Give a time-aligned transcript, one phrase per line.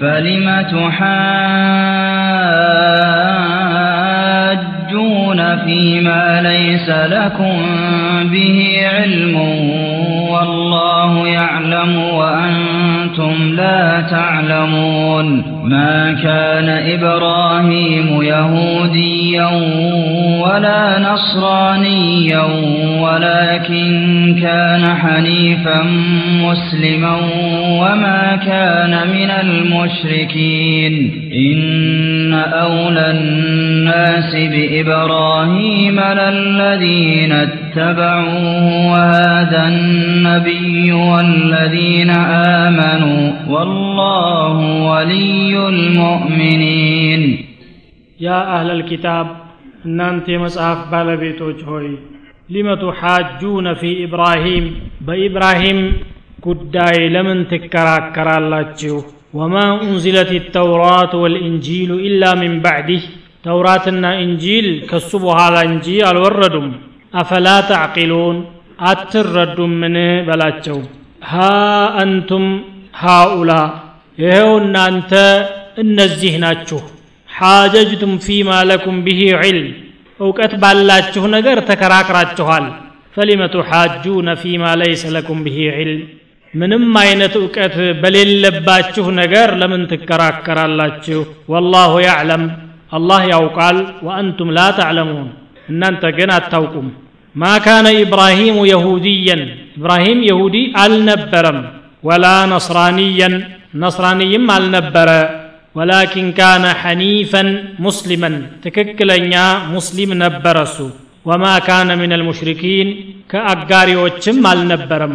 [0.00, 1.16] فلم تحاجون
[5.64, 7.62] فيما ليس لكم
[8.32, 9.36] به علم
[10.30, 12.95] والله يعلم وأنتم
[13.56, 19.50] لا تعلمون ما كان إبراهيم يهوديا
[20.42, 22.42] ولا نصرانيا
[23.00, 25.82] ولكن كان حنيفا
[26.42, 27.16] مسلما
[27.70, 31.22] وما كان من المشركين.
[31.32, 43.05] إن أولى الناس بإبراهيم للذين اتبعوه وهذا النبي والذين آمنوا.
[43.49, 44.55] والله
[44.89, 47.21] ولي المؤمنين
[48.19, 49.27] يا أهل الكتاب
[49.87, 51.85] እናንተ የመጽሐፍ ባለቤቶች ሆይ
[52.53, 54.65] ሊመ ቱሓጁነ ፊ ኢብራሂም
[55.07, 55.79] በኢብራሂም
[56.45, 58.97] ጉዳይ ለምን ትከራከራላችሁ
[59.39, 59.55] ወማ
[59.85, 63.03] ኡንዚለት ተውራት ወልኢንጂሉ ኢላ ሚን ባዕዲህ
[63.45, 66.67] ተውራትና እንጂል ከሱ በኋላ እንጂ አልወረዱም
[67.13, 68.37] አፈላ ተዕቂሉን
[68.91, 69.95] አትረዱምን
[70.27, 70.77] በላቸው
[71.31, 71.47] ሃ
[72.03, 72.45] አንቱም
[72.96, 73.52] ሃኡላ
[74.18, 75.12] ይኸው እናንተ
[75.82, 76.80] እነዚህ ናችሁ።
[77.28, 79.66] ሓጀጅቱም ፊማ ለኩም ብሂ ዒልም
[80.20, 82.66] እውቀት ባላችሁ ነገር ተከራክራችኋል።
[83.16, 86.00] ፈሊመ ቱሓጁነ ፊማ ለይሰ ለኩም ብሂ ዒልም
[86.54, 91.20] ምንም አይነት እውቀት በሌለባችሁ ነገር ለምን ትከራከራላችሁ?
[91.52, 92.44] ወላሁ ያዕለም
[92.92, 95.28] አላህ ያውቃል። ወአንቱም ላ ተዕለሙን
[95.68, 96.88] እናንተ ግን አታውቁም።
[97.34, 99.42] ማ ካነ ኢብራሂሙ የሁድየን
[99.76, 101.58] ኢብራሂም የሁዲ አልነበረም
[102.02, 103.34] ወላ ነስራንየን
[103.82, 105.10] ነስራንይም አልነበረ
[105.78, 107.48] ወላኪን ካነ ሐኒፈን
[107.86, 108.34] ሙስሊመን
[108.64, 109.34] ትክክለኛ
[109.74, 110.78] ሙስሊም ነበረ እሱ
[111.30, 112.88] ወማ ካነ ምን አልሙሽሪኪን
[113.32, 115.14] ከአጋሪዎችም አልነበረም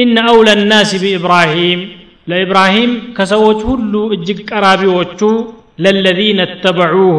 [0.00, 1.80] ኢነ አውለ ናሲ ቢኢብራሂም
[2.30, 5.20] ለኢብራሂም ከሰዎች ሁሉ እጅግ ቀራቢዎቹ
[5.84, 7.18] ለለዚነ እተበዑሁ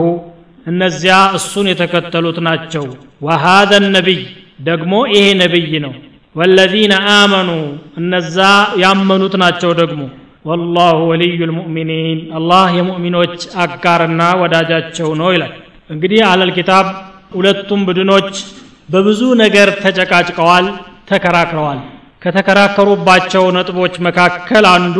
[0.67, 2.85] እነዚያ እሱን የተከተሉት ናቸው
[3.25, 4.21] ወሃذا ነቢይ
[4.67, 5.93] ደግሞ ይሄ ነቢይ ነው
[6.35, 7.49] ወለዚነ አመኑ
[8.01, 8.37] እነዛ
[8.83, 10.01] ያመኑት ናቸው ደግሞ
[10.45, 13.33] ወላሁ ወልዩ ልሙእሚኒን አላህ የሙእሚኖች
[13.63, 15.53] አጋርና ወዳጃቸው ነው ይላል
[15.89, 16.85] እንግዲህ አህለል ኪታብ
[17.35, 18.29] ሁለቱም ቡድኖች
[18.89, 20.65] በብዙ ነገር ተጨቃጭቀዋል
[21.11, 21.79] ተከራክረዋል
[22.21, 24.97] ከተከራከሩባቸው ነጥቦች መካከል አንዱ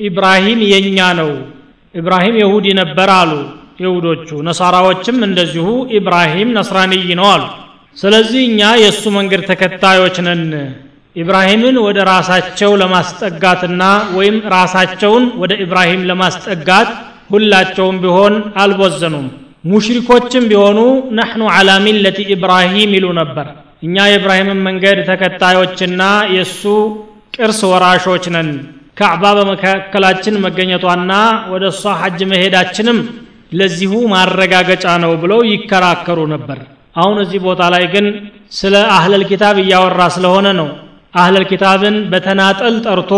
[0.00, 1.30] ኢብራሂም የኛ ነው
[1.94, 3.32] ኢብራሂም የሁዲ ነበር አሉ
[3.82, 5.66] ይሁዶቹ ነሳራዎችም እንደዚሁ
[5.98, 7.44] ኢብራሂም ነስራንይ ነው አሉ
[7.96, 10.42] ስለዚህ እኛ የእሱ መንገድ ተከታዮች ነን።
[11.16, 13.82] ኢብራሂምን ወደ ራሳቸው ለማስጠጋትና
[14.16, 16.88] ወይም ራሳቸውን ወደ ኢብራሂም ለማስጠጋት
[17.30, 19.26] ሁላቸውም ቢሆን አልቦዘኑም።
[19.64, 20.78] ሙሽሪኮችም ቢሆኑ
[21.18, 23.46] ነሕኑ ዓላ ሚለቲ ኢብራሂም ይሉ ነበር።
[23.82, 26.02] እኛ የኢብራሂምን መንገድ ተከታዮችና
[26.36, 26.62] የእሱ
[27.36, 28.50] ቅርስ ወራሾች ነን።
[28.98, 31.12] ካዕባ በመካከላችን መገኘቷና
[31.52, 32.98] ወደ እሷ ሐጅ መሄዳችንም
[33.58, 36.60] ለዚሁ ማረጋገጫ ነው ብለው ይከራከሩ ነበር
[36.96, 38.06] አሁን እዚህ ቦታ ላይ ግን
[38.52, 40.68] ስለ አህለል ኪታብ እያወራ ስለሆነ ነው።
[41.14, 43.12] አህለል ኪታብን በተናጠል ጠርቶ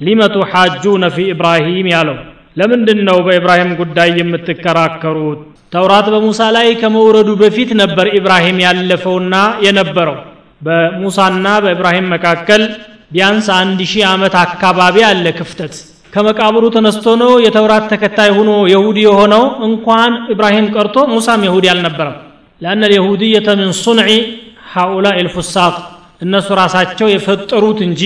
[0.00, 2.16] ሊመ ቱሓጁነ ፊ ኢብራሂም ያለው።
[2.56, 5.40] ለምንድን ነው በኢብራሂም ጉዳይ የምትከራከሩት?
[5.72, 9.34] ተውራት በሙሳ ላይ ከመውረዱ በፊት ነበር ኢብራሂም ያለፈውና
[9.66, 10.18] የነበረው።
[10.60, 12.62] በሙሳና በኢብራሂም መካከል
[13.12, 15.74] ቢያንስ አንድ ሺህ ዓመት አካባቢ አለ ክፍተት።
[16.12, 22.16] ከመቃብሩ ተነስቶ ነው የተውራት ተከታይ ሆኖ የሁዲ የሆነው። እንኳን ኢብራሂም ቀርቶ ሙሳም የሁዲ አልነበረም
[22.62, 24.06] لأن اليهودية من صنع
[24.76, 25.74] هؤلاء الفساق.
[26.24, 28.02] እነሱ ራሳቸው የፈጠሩት እንጂ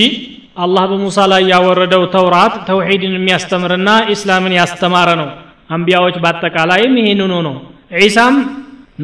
[0.63, 5.27] አላህ በሙሳ ላይ ያወረደው ተውራት ተውሒድን የሚያስተምርና ኢስላምን ያስተማረ ነው
[5.75, 7.55] አንቢያዎች በአጠቃላይም ይህንኑ ነው
[8.03, 8.35] ዒሳም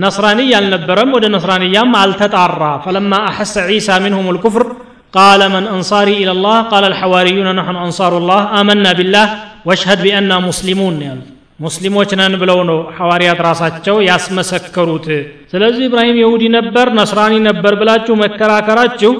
[0.03, 4.65] ነስራንይ አልነበረም ወደ ነስራንያም አልተጣራ ፈለማ አሐሰ ዒሳ ምንሁም ልኩፍር
[5.19, 8.41] قال من أنصاري إلى الله؟ قال الحواريون نحن أنصار الله.
[8.59, 9.27] آمنا بالله.
[9.67, 11.25] واشهد بأننا مسلمون يعني
[11.59, 15.05] ሙስሊሞች ነን ብለው ነው ሐዋርያት ራሳቸው ያስመሰከሩት።
[15.51, 19.11] ስለዚህ ኢብራሂም የሁዲ ነበር ነስራኒ ነበር ብላችሁ መከራከራችሁ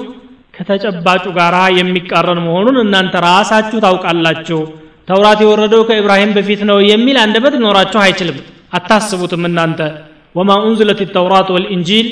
[0.54, 4.60] ከተጨባጩ ጋር የሚቃረን መሆኑን እናንተ ራሳችሁ ታውቃላችሁ።
[5.08, 8.38] ተውራት የወረደው ከኢብራሂም በፊት ነው የሚል አንደበት ሊኖራችሁ አይችልም።
[8.76, 9.80] አታስቡትም እናንተ።
[10.34, 12.06] ወማ ኡንዝለት ተውራት ወልኢንጂል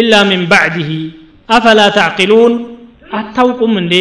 [0.00, 0.88] ኢላ ሚን ባዕድህ
[1.48, 2.52] አፈላ ተዕቂሉን?
[3.12, 3.94] አታውቁም እንዴ?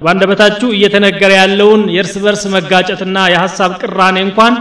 [0.00, 4.54] በአንደበታችሁ እየተነገረ ያለውን የእርስ በርስ መጋጨትና የሐሳብ ቅራኔ እንኳን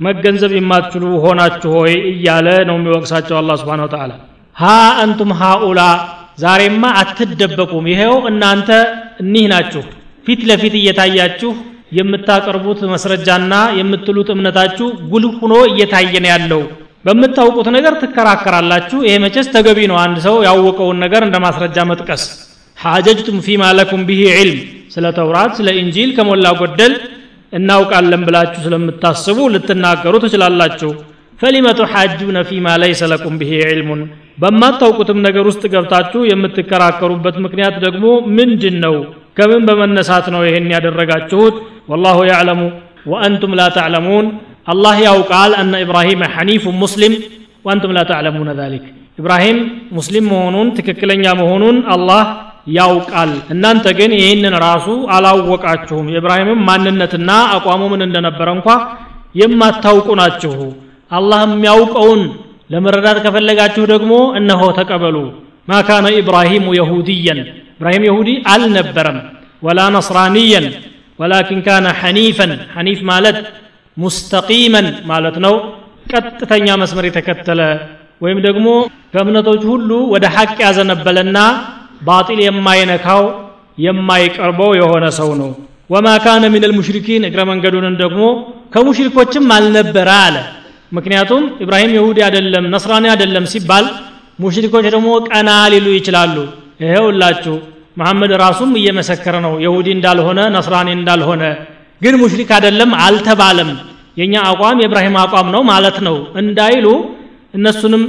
[0.00, 4.12] መገንዘብ የማትችሉ ሆናችሁ ሆይ እያለ ነው የሚወቅሳቸው አላ ስብን ተላ
[4.56, 4.70] ሀ
[5.02, 5.80] አንቱም ሃኡላ
[6.38, 8.68] ዛሬማ አትደበቁም። ይሄው እናንተ
[9.22, 9.82] እኒህ ናችሁ።
[10.26, 11.50] ፊት ለፊት እየታያችሁ
[11.98, 16.62] የምታቀርቡት መስረጃና የምትሉት እምነታችሁ ጉልህ ሆኖ እየታየ ነው ያለው።
[17.04, 22.24] በምታውቁት ነገር ትከራከራላችሁ። ይሄ መቼስ ተገቢ ነው። አንድ ሰው ያወቀውን ነገር እንደ ማስረጃ መጥቀስ።
[22.78, 24.60] ሐጀጅቱም ፊማ ለኩም ብሂ ዒልም
[24.94, 26.94] ስለ ተውራት ስለ ኢንጂል ከሞላ ጎደል
[27.52, 30.90] እናውቃለን ብላችሁ ስለምታስቡ ልትናገሩ ትችላላችሁ።
[31.40, 34.00] ፈሊመ ቱሓጁነ ፊማ ለይሰ ለኩም ብሂ ዒልሙን።
[34.42, 38.04] በማታውቁትም ነገር ውስጥ ገብታችሁ የምትከራከሩበት ምክንያት ደግሞ
[38.36, 38.94] ምንድን ነው
[39.38, 41.56] ከምን በመነሳት ነው ይሄን ያደረጋችሁት?
[41.90, 42.60] ወላሁ ያዕለሙ
[43.10, 44.26] ወአንቱም ላ ተዕለሙን።
[44.72, 47.14] አላህ ያውቃል አነ ኢብራሂም ሐኒፉ ሙስሊም
[47.64, 48.84] ወአንቱም ላ ተዕለሙነ ዛሊክ።
[49.18, 49.58] ኢብራሂም
[49.92, 52.22] ሙስሊም መሆኑን ትክክለኛ መሆኑን አላህ
[52.70, 58.68] ያውቃል። እናንተ ግን ይህንን ራሱ አላወቃችሁም። የኢብራሂምም ማንነትና አቋሙ ምን እንደነበረ እንኳ
[59.34, 60.54] የማታውቁ ናችሁ።
[61.10, 62.22] አላህ የሚያውቀውን
[62.70, 65.16] ለመረዳት ከፈለጋችሁ ደግሞ እነሆ ተቀበሉ።
[65.68, 67.40] ማ ካነ ኢብራሂሙ የሁድየን
[67.72, 69.18] ኢብራሂም የሁዲ አልነበረም።
[69.62, 70.66] ወላ ነስራንየን
[71.18, 73.38] ወላኪን ካነ ሐኒፈን ሐኒፍ ማለት
[73.96, 75.54] ሙስተቂመን ማለት ነው።
[76.12, 77.60] ቀጥተኛ መስመር የተከተለ
[78.20, 78.66] ወይም ደግሞ
[79.12, 81.38] ከእምነቶች ሁሉ ወደ ሐቅ ያዘነበለና
[82.00, 83.22] ባጢል የማይነካው
[83.84, 85.50] የማይቀርበው የሆነ ሰው ነው።
[85.90, 88.22] ወማ ካነ ምን ልሙሽሪኪን እግረ መንገዱንን ደግሞ
[88.74, 90.36] ከሙሽሪኮችም አልነበረ አለ።
[90.92, 93.86] ምክንያቱም ኢብራሂም ይሁዲ አይደለም ነስራኒ አይደለም ሲባል
[94.38, 96.36] ሙሽሪኮች ደግሞ ቀና ሊሉ ይችላሉ።
[96.84, 97.54] ይሄውላችሁ
[97.96, 101.42] መሐመድ ራሱም እየመሰከረ ነው። የሁዲ እንዳልሆነ ነስራኒ እንዳልሆነ።
[102.00, 103.70] ግን ሙሽሪክ አይደለም አልተባለም።
[104.16, 106.86] የኛ አቋም የኢብራሂም አቋም ነው ማለት ነው። እንዳይሉ
[107.54, 108.02] እነሱንም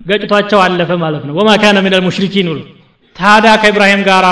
[0.00, 2.60] ገጭቷቸው አለፈ ማለት ነው። ወማ ካነ ምን ልሙሽሪኪን ይሉ
[3.16, 4.26] ታዲያ ከኢብራሂም ጋር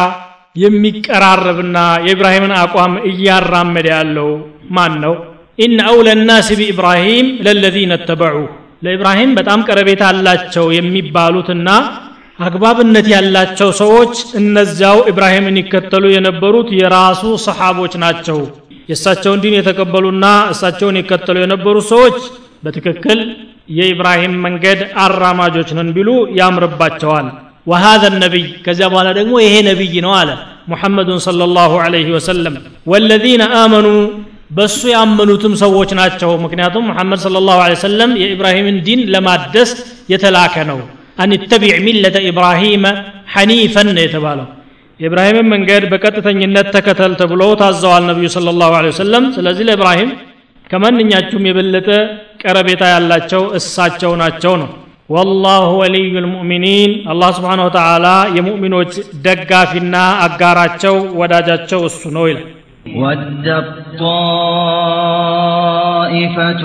[0.56, 4.30] የሚቀራረብና የኢብራሂምን አቋም እያራመደ ያለው
[4.76, 5.14] ማን ነው?
[5.58, 8.36] ኢነ አውለ ናስ ቢኢብራሂም ለለዚነ ተበዑ።
[8.84, 11.68] ለኢብራሂም በጣም ቀረቤታ አላቸው የሚባሉትና
[12.38, 18.38] አግባብነት ያላቸው ሰዎች እነዚያው ኢብራሂምን ይከተሉ የነበሩት የራሱ ሰሓቦች ናቸው።
[18.90, 22.16] የእሳቸውን ዲን የተቀበሉና እሳቸውን ይከተሉ የነበሩ ሰዎች
[22.64, 23.20] በትክክል
[23.78, 26.08] የኢብራሂም መንገድ አራማጆች ነን ቢሉ
[26.40, 27.28] ያምርባቸዋል
[27.70, 30.30] ወሃዘ ነቢይ ከዚያ በኋላ ደግሞ ይሄ ነቢይ ነው አለ
[30.70, 32.54] ሙሐመዱን ሰለላሁ ዐለይሂ ወሰለም።
[32.92, 33.86] ወለዚነ አመኑ
[34.56, 39.70] በእሱ ያመኑትም ሰዎች ናቸው። ምክንያቱም ሙሐመድ ሰለላሁ ዐለይሂ ወሰለም የኢብራሂምን ዲን ለማደስ
[40.12, 40.78] የተላከ ነው።
[41.18, 42.84] አንተቢዕ ሚለተ ኢብራሂመ
[43.34, 44.48] ሐኒፈን ነው የተባለው።
[45.00, 50.10] የኢብራሂምን መንገድ በቀጥተኝነት ተከተል ተብሎ ታዘዋል ነቢዩ ስለ ላሁ ወሰለም። ስለዚህ ለኢብራሂም
[50.70, 51.88] ከማንኛችሁም የበለጠ
[52.42, 54.68] ቀረቤታ ያላቸው እሳቸው ናቸው ነው።
[55.09, 58.05] ወላሁ ወልዩ ልሙእሚኒን አላህ ስብሓን ወተዓላ
[58.37, 58.93] የሙእሚኖች
[59.25, 62.47] ደጋፊና አጋራቸው ወዳጃቸው እሱ ነው ይላል
[62.95, 63.69] ودت
[65.25, 66.63] طائفة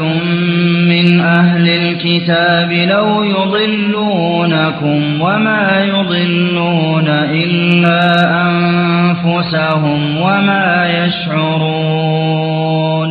[0.92, 7.08] من أهل الكتاب لو يضلونكم وما يضلون
[7.44, 8.02] إلا
[8.46, 10.66] أنفسهم وما
[10.98, 13.10] يشعرون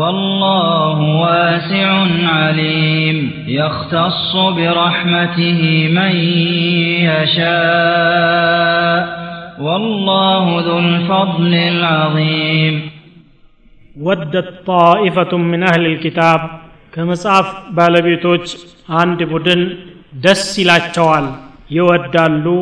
[0.00, 1.88] والله واسع
[2.36, 3.16] عليم.
[3.46, 5.60] يختص برحمته
[5.98, 6.12] من
[7.08, 9.00] يشاء.
[9.66, 12.74] والله ذو الفضل العظيم.
[14.06, 16.40] ودت طائفة من أهل الكتاب.
[16.94, 18.44] ከመጽሐፍ ባለቤቶች
[18.88, 19.78] አንድ ቡድን
[20.24, 21.26] ደስ ይላቸዋል።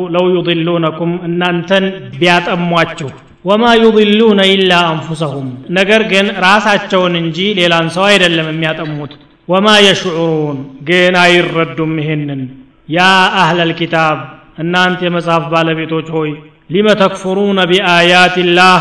[0.09, 1.83] لو يضلونكم أنتن
[2.19, 3.09] بيات أمواتشو
[3.45, 5.47] ወማ ዩضሉነ ኢላ አንፉሰሁም
[5.77, 9.13] ነገር ግን ራሳቸውን እንጂ ሌላን ሰው አይደለም የሚያጠሙት
[9.47, 10.59] ወማ የሽዑሩን
[10.89, 12.41] ግን አይረዱም ይሄንን
[12.89, 12.99] ያ
[13.41, 14.17] አህለል ኪታብ
[14.63, 16.31] እናንተ የመጽሐፍ ባለቤቶች ሆይ
[16.69, 18.79] ሊመ ተክፍሩነ ቢአያትላህ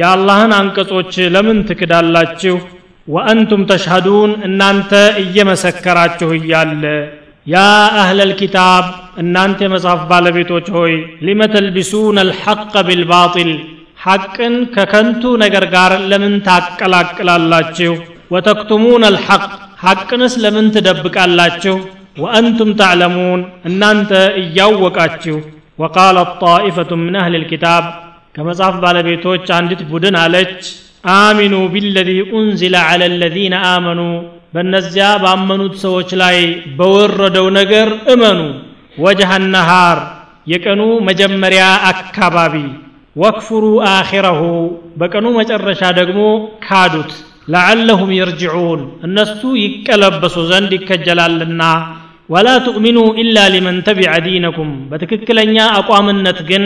[0.00, 2.56] የአላህን አንቀጾች ለምን ትክዳላችሁ
[3.08, 4.90] ወአንቱም ተሽሀዱን እናንተ
[5.22, 6.84] እየመሰከራችሁ እያለ
[7.46, 7.58] ያ
[8.00, 8.84] አህለል ኪታብ
[9.22, 10.92] እናንተ የመጽሐፍ ባለቤቶች ሆይ
[11.26, 13.52] ሊመ ተልቢሱነ አልሐቀ ቢልባጢል
[14.00, 17.92] ሐቅን ከከንቱ ነገር ጋር ለምን ታቀላቅላላችሁ?
[18.30, 19.42] ወተክቱሙን አልሐቅ
[19.84, 21.76] ሐቅንስ ለምን ትደብቃላችሁ?
[22.22, 25.36] ወአንቱም ተዕለሙን እናንተ እያወቃችሁ።
[25.78, 27.84] ወቃለ ጣኢፈቱ ምን አህል ልኪታብ
[28.34, 30.60] ከመጽሐፍ ባለቤቶች አንዲት ቡድን አለች።
[31.14, 34.00] አሚኑ ቢለዚ ኡንዚለ ዐለ ለዚነ አመኑ
[34.54, 36.38] በእነዚያ ባመኑት ሰዎች ላይ
[36.78, 38.40] በወረደው ነገር እመኑ።
[38.98, 39.98] ወጅሃ ነሃር
[40.46, 42.54] የቀኑ መጀመሪያ አካባቢ
[43.16, 44.40] ወክፍሩ አኺረሁ
[45.00, 46.20] በቀኑ መጨረሻ ደግሞ
[46.66, 47.12] ካዱት
[47.52, 51.62] ለዓለሁም የርጅዑን እነሱ ይቀለበሱ ዘንድ ይከጀላልና።
[52.28, 56.64] ወላ ትؤሚኑ ኢላ ሊመን ተቢዐ ዲነኩም በትክክለኛ አቋምነት ግን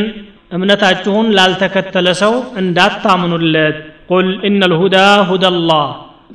[0.57, 3.77] እምነታችሁን ላልተከተለ ሰው እንዳታምኑለት።
[4.11, 4.97] ቁል ኢነ ልሁዳ
[5.29, 5.87] ሁዳ ላህ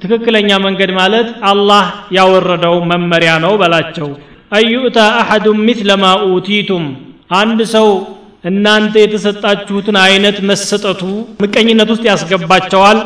[0.04, 1.86] ትክክለኛ መንገድ ማለት አላህ
[2.18, 4.10] ያወረደው መመሪያ ነው በላቸው።
[4.51, 6.86] አዩእታ አሐዱን ሚስለ ማ ኡቲቱም
[7.39, 7.88] አንድ ሰው
[8.43, 11.01] እናንተ የተሰጣችሁትን አይነት መሰጠቱ
[11.41, 13.00] ምቀኝነት ውስጥ ያስገባቸዋል።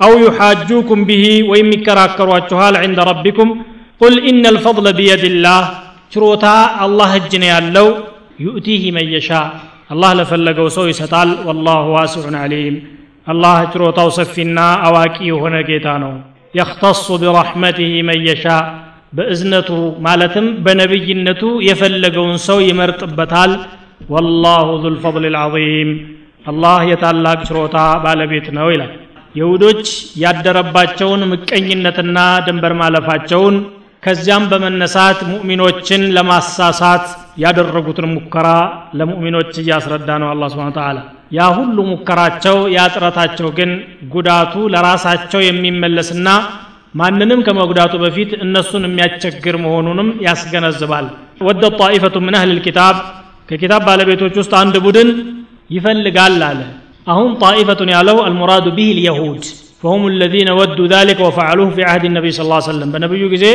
[0.00, 3.50] አው ዩሓጁኩም ብሂ ወይም ይከራከሯችኋል ዕንደ ረቢኩም።
[4.00, 5.60] ቁል ኢነ ልፈضለ ቢየድላህ
[6.12, 6.46] ችሮታ
[6.84, 7.88] አላህ እጅ ነው ያለው።
[8.44, 9.28] ዩእቲህ መየሻ
[9.92, 12.76] አላህ ለፈለገው ሰው ይሰጣል። ወላሁ ዋሲዑን ዓሊም።
[13.26, 16.12] አላህ ችሮታው ሰፊና አዋቂ የሆነ ጌታ ነው።
[16.54, 18.44] የኽተሱ ቢረሕመትህ መየሻ
[19.12, 19.70] በእዝነቱ
[20.06, 23.52] ማለትም በነቢይነቱ የፈለገውን ሰው ይመርጥበታል
[24.08, 25.90] ወላሁ ዙ ልፈضል ልዓظም
[26.46, 28.92] አላህ የታላቅ ችሮታ ባለቤት ነው ይላል።
[29.34, 29.84] የሁዶች
[30.22, 33.54] ያደረባቸውን ምቀኝነትና ድንበር ማለፋቸውን
[34.02, 37.04] ከዚያም በመነሳት ሙእሚኖችን ለማሳሳት
[37.42, 38.48] ያደረጉትን ሙከራ
[38.98, 40.98] ለሙእሚኖች እያስረዳ ነው አላ ስብን ተዓላ
[41.32, 43.70] ያ ሁሉ ሙከራቸው ያ ጥረታቸው ግን
[44.14, 46.28] ጉዳቱ ለራሳቸው የሚመለስና
[46.94, 51.06] ማንንም ከመጉዳቱ በፊት እነሱን የሚያስቸግር መሆኑንም ያስገነዝባል።
[51.48, 52.96] ወደ ጣኢፈቱ ምን አህል ልኪታብ
[53.49, 55.09] ከኪታብ ባለቤቶች ውስጥ አንድ ቡድን
[55.75, 56.59] ይፈልጋል አለ
[57.13, 59.43] አሁን ጣኢፈቱን ያለው አልሙራዱ ቢህ ልየሁድ
[59.83, 63.45] فهم الذين ودوا ذلك وفعلوه في عهد النبي صلى الله عليه وسلم በነብዩ ጊዜ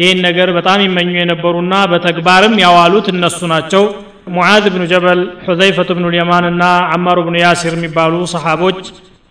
[0.00, 3.82] ይህን ነገር በጣም ይመኙ የነበሩና በተግባርም ያዋሉት እነሱ ናቸው
[4.34, 6.64] ሙዓዝ ብኑ ጀበል ሑዘይፈቱ ብኑ ልየማን እና
[6.96, 8.80] አማሩ ብኑ ያሲር የሚባሉ ሰሓቦች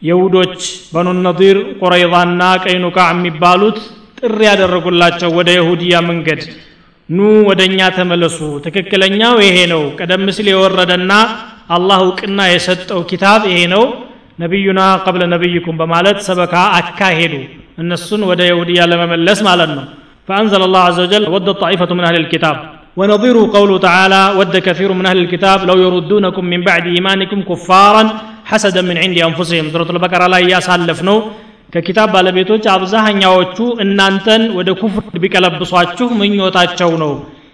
[0.02, 0.58] የሁዶች
[0.94, 3.78] በኑ ነዲር ቁረይዛና ቀይኑቃ የሚባሉት
[4.20, 6.42] ጥሪ ያደረጉላቸው ወደ የሁድያ መንገድ
[7.18, 11.14] ኑ ወደ እኛ ተመለሱ ትክክለኛው ይሄ ነው ቀደም ሲል የወረደና
[11.78, 13.84] አላህ እውቅና የሰጠው ኪታብ ይሄ ነው
[14.44, 17.34] ነቢዩና ቀብለ ነቢይኩም በማለት ሰበካ አካሄዱ
[17.82, 19.88] እነሱን ወደ የሁድያ ለመመለስ ማለት ነው
[20.28, 22.56] فأنزل الله عز وجل ود طائفة من أهل الكتاب
[23.00, 28.04] ونظيره قوله تعالى ود كثير من أهل الكتاب لو يردونكم من بعد إيمانكم كفارا
[28.50, 31.16] حسدا من عند أنفسهم سورة البقرة لا يسالفنو
[31.73, 37.13] ከኪታብ ባለቤቶች አብዛኛዎቹ እናንተን ወደ ኩፍር ቢቀለብሷችሁ ምኞታቸው ነው።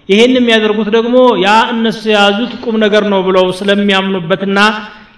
[0.08, 4.58] ይሄን የሚያደርጉት ደግሞ ያ እነሱ የያዙት ቁም ነገር ነው ብለው ስለሚያምኑበትና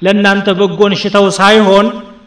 [0.04, 1.86] ለእናንተ በጎን ሽተው ሳይሆን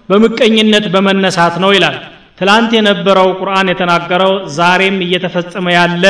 [0.10, 1.98] በምቀኝነት በመነሳት ነው ይላል።
[2.40, 6.04] ትላንት የነበረው ቁርአን የተናገረው ዛሬም እየተፈጸመ ያለ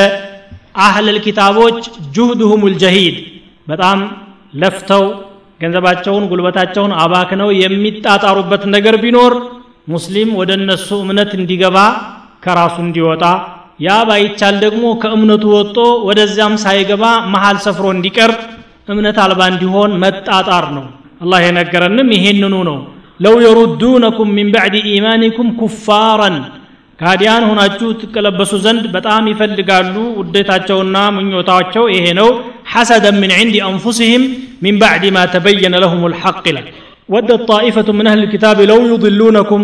[0.86, 1.78] አህለል ኪታቦች
[2.16, 3.16] ጁህድሁም ልጀሂድ
[3.68, 4.00] በጣም
[4.54, 5.06] ለፍተው
[5.62, 9.34] ገንዘባቸውን ጉልበታቸውን አባክነው የሚጣጣሩበት ነገር ቢኖር
[9.88, 11.78] ሙስሊም ወደ እነሱ እምነት እንዲገባ
[12.46, 13.24] ከራሱ እንዲወጣ
[13.80, 15.78] ያ ባይቻል ደግሞ ከእምነቱ ወጦ
[16.08, 17.04] ወደዚያም ሳይገባ
[17.34, 18.32] መሃል ሰፍሮ እንዲቀር
[18.88, 20.86] እምነት አልባ እንዲሆን መጣጣር ነው።
[21.24, 22.78] አላህ የነገረንም ይሄንኑ ነው።
[23.20, 26.36] ለው የሩዱነኩም ሚን ባዕድ ኢማኒኩም ኩፋራን
[27.00, 32.30] ካዲያን ሆናችሁ ትቀለበሱ ዘንድ በጣም ይፈልጋሉ። ውዴታቸውና ምኞታቸው ይሄ ነው።
[32.74, 34.24] ሐሰደን ምን ዕንድ አንፉሲህም
[34.64, 36.68] ሚን ባዕድ ማ ተበየነ ለሁም ልሐቅ ይላል
[37.10, 39.64] ወደ ጣኢፈቱ ምን አህል ኪታብ ለው ዩድሉነኩም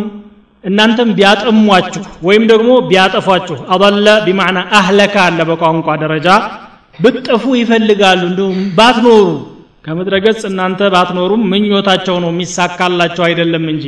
[0.63, 6.27] እናንተም ቢያጠሟችሁ ወይም ደግሞ ቢያጠፏችሁ አضለ ቢማዕና አህለካ አለ በቋንቋ ደረጃ
[6.99, 9.25] ብጠፉ ይፈልጋሉ እንዲሁም ባትኖሩ።
[9.85, 13.85] ከምድረ ገጽ እናንተ ባትኖሩም ምኞታቸው ነው የሚሳካላቸው አይደለም እንጂ።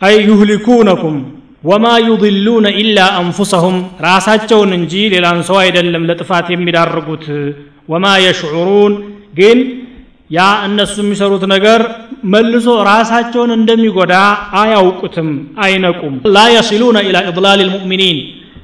[0.00, 1.16] አይ ዩህሊኩነኩም
[1.64, 7.26] ወማ ዩድሉነ ኢላ አንፉሰሁም። ራሳቸውን እንጂ ሌላን ሰው አይደለም ለጥፋት የሚዳርጉት።
[7.88, 8.94] ወማ የሽዑሩን
[9.38, 9.58] ግን
[10.30, 11.80] ያ እነሱ የሚሰሩት ነገር
[12.32, 14.14] መልሶ ራሳቸውን እንደሚጎዳ
[14.60, 15.28] አያውቁትም
[15.64, 18.18] አይነቁም። ላ የሲሉነ ኢላ ኢድላል ልሙእሚኒን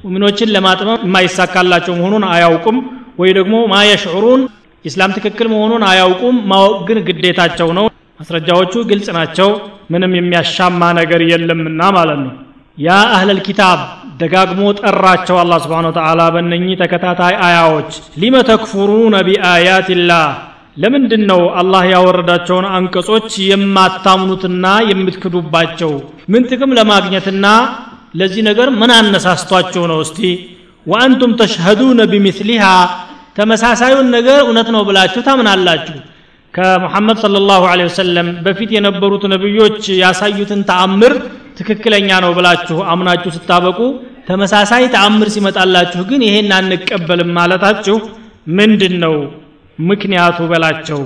[0.05, 2.77] ሙሚኖችን ለማጥመም የማይሳካላቸው መሆኑን አያውቁም።
[3.19, 4.41] ወይ ደግሞ ማ የሽዑሩን
[4.85, 7.85] ኢስላም ትክክል መሆኑን አያውቁም። ማወቅ ግን ግዴታቸው ነው።
[8.19, 9.49] ማስረጃዎቹ ግልጽ ናቸው።
[9.91, 12.33] ምንም የሚያሻማ ነገር የለምና ማለት ነው።
[12.77, 13.79] ያ አህለል ኪታብ
[14.21, 17.91] ደጋግሞ ጠራቸው አላህ ስብሓን ወተዓላ በእነኚህ ተከታታይ አያዎች።
[18.21, 20.25] ሊመ ተክፉሩነ ቢአያትላህ
[20.77, 25.91] ለምንድን ነው አላህ ያወረዳቸውን አንቀጾች የማታምኑትና የምትክዱባቸው?
[26.31, 27.45] ምን ጥቅም ለማግኘትና
[28.19, 29.99] ለዚህ ነገር ምን አነሳስቷቸው ነው?
[30.05, 30.19] እስቲ
[30.85, 32.63] ወአንቱም ተሽሀዱነ ቢምስሊሃ
[33.37, 35.97] ተመሳሳዩን ነገር እውነት ነው ብላችሁ ታምናላችሁ?
[36.53, 41.13] ከሙሐመድ ሰለላሁ ዐለይሂ ወሰለም በፊት የነበሩት ነብዮች ያሳዩትን ተአምር
[41.59, 43.79] ትክክለኛ ነው ብላችሁ አምናችሁ ስታበቁ
[44.27, 47.95] ተመሳሳይ ተአምር ሲመጣላችሁ ግን ይሄን አንቀበልም ማለታችሁ
[48.57, 49.15] ምንድን ነው
[49.89, 51.01] ምክንያቱ በላቸው።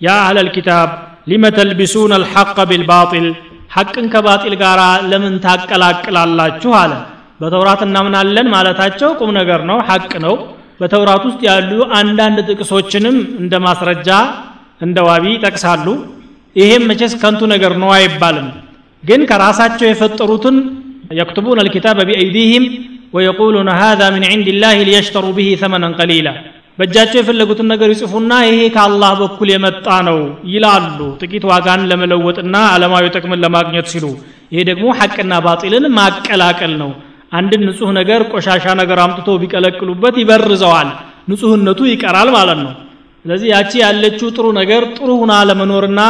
[0.00, 0.88] ያ አህለል ኪታብ
[1.30, 3.26] ሊመ ተልቢሱን አልሐቀ ቢልባጢል
[3.74, 6.92] ሐቅን ከባጢል ጋር ለምን ታቀላቅላላችሁ አለ።
[7.40, 10.34] በተውራት እናምናለን ማለታቸው ቁም ነገር ነው ሐቅ ነው።
[10.80, 14.08] በተውራት ውስጥ ያሉ አንዳንድ ጥቅሶችንም እንደ ማስረጃ
[14.82, 15.86] እንደ ዋቢ ይጠቅሳሉ።
[16.56, 18.48] ይሄም መቼስ ከንቱ ነገር ነው አይባልም።
[19.02, 20.56] ግን ከራሳቸው የፈጠሩትን
[21.18, 22.64] የክትቡን አልኪታበ ቢአይዲህም
[23.14, 26.32] ወየቁሉን ሀዛ من عند الله ليشتروا به ثمنا قليلا
[26.78, 30.18] በእጃቸው የፈለጉትን ነገር ይጽፉና ይሄ ከአላህ በኩል የመጣ ነው
[30.52, 34.04] ይላሉ። ጥቂት ዋጋን ለመለወጥና ዓለማዊ ጥቅምን ለማግኘት ሲሉ
[34.52, 36.90] ይሄ ደግሞ ሐቅና ባጢልን ማቀላቀል ነው።
[37.32, 40.90] አንድን ንጹህ ነገር ቆሻሻ ነገር አምጥቶ ቢቀለቅሉበት ይበርዘዋል
[41.30, 42.72] ንጹህነቱ ይቀራል ማለት ነው።
[43.24, 46.00] ስለዚህ ያቺ ያለችው ጥሩ ነገር ጥሩ ሁና ለመኖርና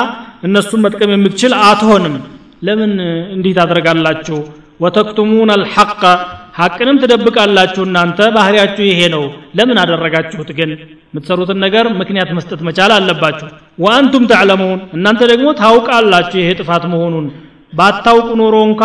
[0.46, 2.16] እነሱን መጥቀም የምትችል አትሆንም።
[2.62, 2.92] ለምን
[3.34, 4.38] እንዲህ ታደርጋላችሁ?
[4.80, 6.02] ወተክቱሙን አልሐቀ
[6.58, 9.24] ሐቅንም ትደብቃላችሁ እናንተ። ባህሪያችሁ ይሄ ነው።
[9.58, 10.70] ለምን አደረጋችሁት ግን?
[11.08, 13.48] የምትሰሩትን ነገር ምክንያት መስጠት መቻል አለባችሁ።
[13.78, 17.26] ወአንቱም ተዕለሙን እናንተ ደግሞ ታውቃላችሁ ይሄ ጥፋት መሆኑን።
[17.72, 18.82] ባታውቁ ኖሮ እንኳ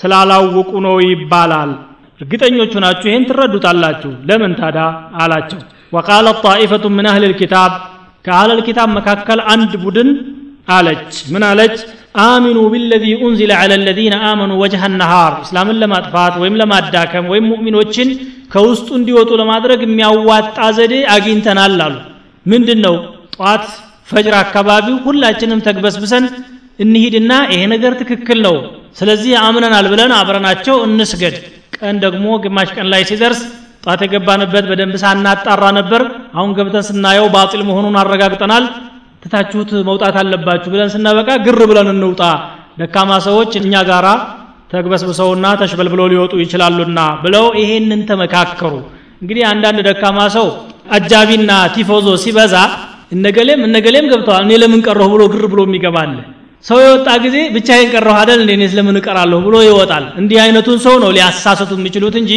[0.00, 1.70] ስላላወቁ ነው ይባላል።
[2.20, 4.78] እርግጠኞቹ ናችሁ ይህን ትረዱታላችሁ። ለምን ታዳ
[5.20, 5.60] አላቸው።
[5.92, 7.72] ወቃለ ጣኢፈቱ ምን አህል ልኪታብ
[8.24, 10.08] ከአህል ልኪታብ መካከል አንድ ቡድን
[10.68, 11.76] አለች። ምን አለች
[12.24, 18.08] አሚኑ ቢለዚ ኡንዚለ ዐለ ለዚነ አመኑ ወጅሃ ነሃር እስላምን ለማጥፋት ወይም ለማዳከም ወይም ሙእሚኖችን
[18.52, 21.94] ከውስጡ እንዲወጡ ለማድረግ የሚያዋጣ ዘዴ አግኝተናል አሉ።
[22.46, 22.94] ምንድን ነው
[23.34, 23.64] ጠዋት
[24.08, 26.24] ፈጅር አካባቢ ሁላችንም ተግበስብሰን
[26.78, 28.56] እንሂድና ይሄ ነገር ትክክል ነው
[28.98, 31.36] ስለዚህ አምነናል ብለን አብረናቸው እንስገድ።
[31.76, 33.40] ቀን ደግሞ ግማሽ ቀን ላይ ሲደርስ
[33.84, 36.02] ጧት የገባንበት በደንብ ሳናጣራ ነበር።
[36.36, 38.64] አሁን ገብተን ስናየው ባጢል መሆኑን አረጋግጠናል
[39.22, 42.22] ትታችሁት መውጣት አለባችሁ ብለን ስናበቃ ግር ብለን እንውጣ።
[42.80, 44.06] ደካማ ሰዎች እኛ ጋራ
[44.72, 48.72] ተግበስብሰውና ተሽበልብለው ሊወጡ ይችላሉና ብለው ይሄንን ተመካከሩ።
[49.22, 50.46] እንግዲህ አንዳንድ ደካማ ሰው
[50.96, 52.54] አጃቢና ቲፎዞ ሲበዛ
[53.14, 56.12] እነገሌም እነገሌም ገብተዋል እኔ ለምን ቀረሁ ብሎ ግር ብሎ የሚገባል?
[56.64, 58.52] ሰው የወጣ ጊዜ ብቻዬን ቀረሁ አይደል እንዴ?
[58.58, 62.32] እኔስ ለምን እቀራለሁ ብሎ ይወጣል። እንዲህ አይነቱን ሰው ነው ሊያሳሰቱ የሚችሉት እንጂ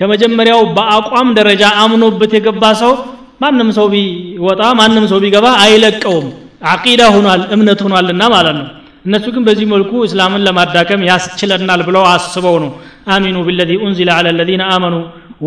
[0.00, 2.92] ከመጀመሪያው በአቋም ደረጃ አምኖበት የገባ ሰው
[3.40, 6.26] ማንም ሰው ቢወጣ ማንም ሰው ቢገባ አይለቀውም።
[6.70, 8.66] አቂዳ ሆኗል እምነት ሆኗልና ማለት ነው።
[9.06, 12.70] እነሱ ግን በዚህ መልኩ እስላምን ለማዳከም ያስችለናል ብለው አስበው ነው።
[13.14, 14.94] አሚኑ ቢለዚ ኡንዚለ ዐለ ለዚነ አመኑ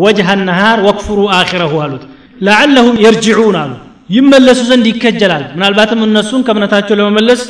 [0.02, 2.04] ወጅሃ ነሃር ወክፍሩ አኺረሁ አሉት።
[2.40, 3.72] ለዓለሁም የርጅዑን አሉ።
[4.10, 7.42] ይመለሱ ዘንድ ይከጀላል። ምናልባትም እነሱን ከእምነታቸው ለመመለስ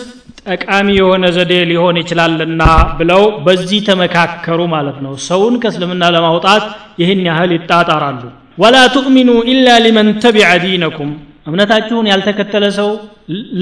[0.48, 2.62] ጠቃሚ የሆነ ዘዴ ሊሆን ይችላልና
[2.98, 6.64] ብለው በዚህ ተመካከሩ ማለት ነው። ሰውን ከእስልምና ለማውጣት
[7.00, 8.22] ይህን ያህል ይጣጣራሉ
[8.58, 11.10] ወላ ቱእሚኑ ኢላ ሊመን ተቢዐ ዲነኩም
[11.48, 12.88] እምነታችሁን ያልተከተለ ሰው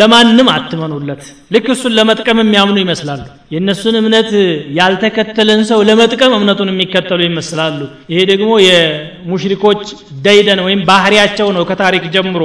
[0.00, 1.22] ለማንም አትመኑለት
[1.55, 3.22] ልክ እሱን ለመጥቀም የሚያምኑ ይመስላሉ
[3.55, 4.31] የእነሱን እምነት
[4.78, 7.78] ያልተከተለን ሰው ለመጥቀም እምነቱን የሚከተሉ ይመስላሉ
[8.12, 9.83] ይሄ ደግሞ የሙሽሪኮች
[10.26, 12.42] ደይደን ወይም ባህሪያቸው ነው ከታሪክ ጀምሮ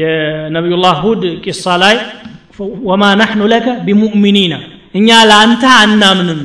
[0.00, 1.96] የነቢዩላህ ሁድ ቂሳ ላይ
[2.90, 4.54] ወማ ናሕኑ ለከ ቢሙእሚኒና
[4.98, 6.40] እኛ ለአንተ አናምንም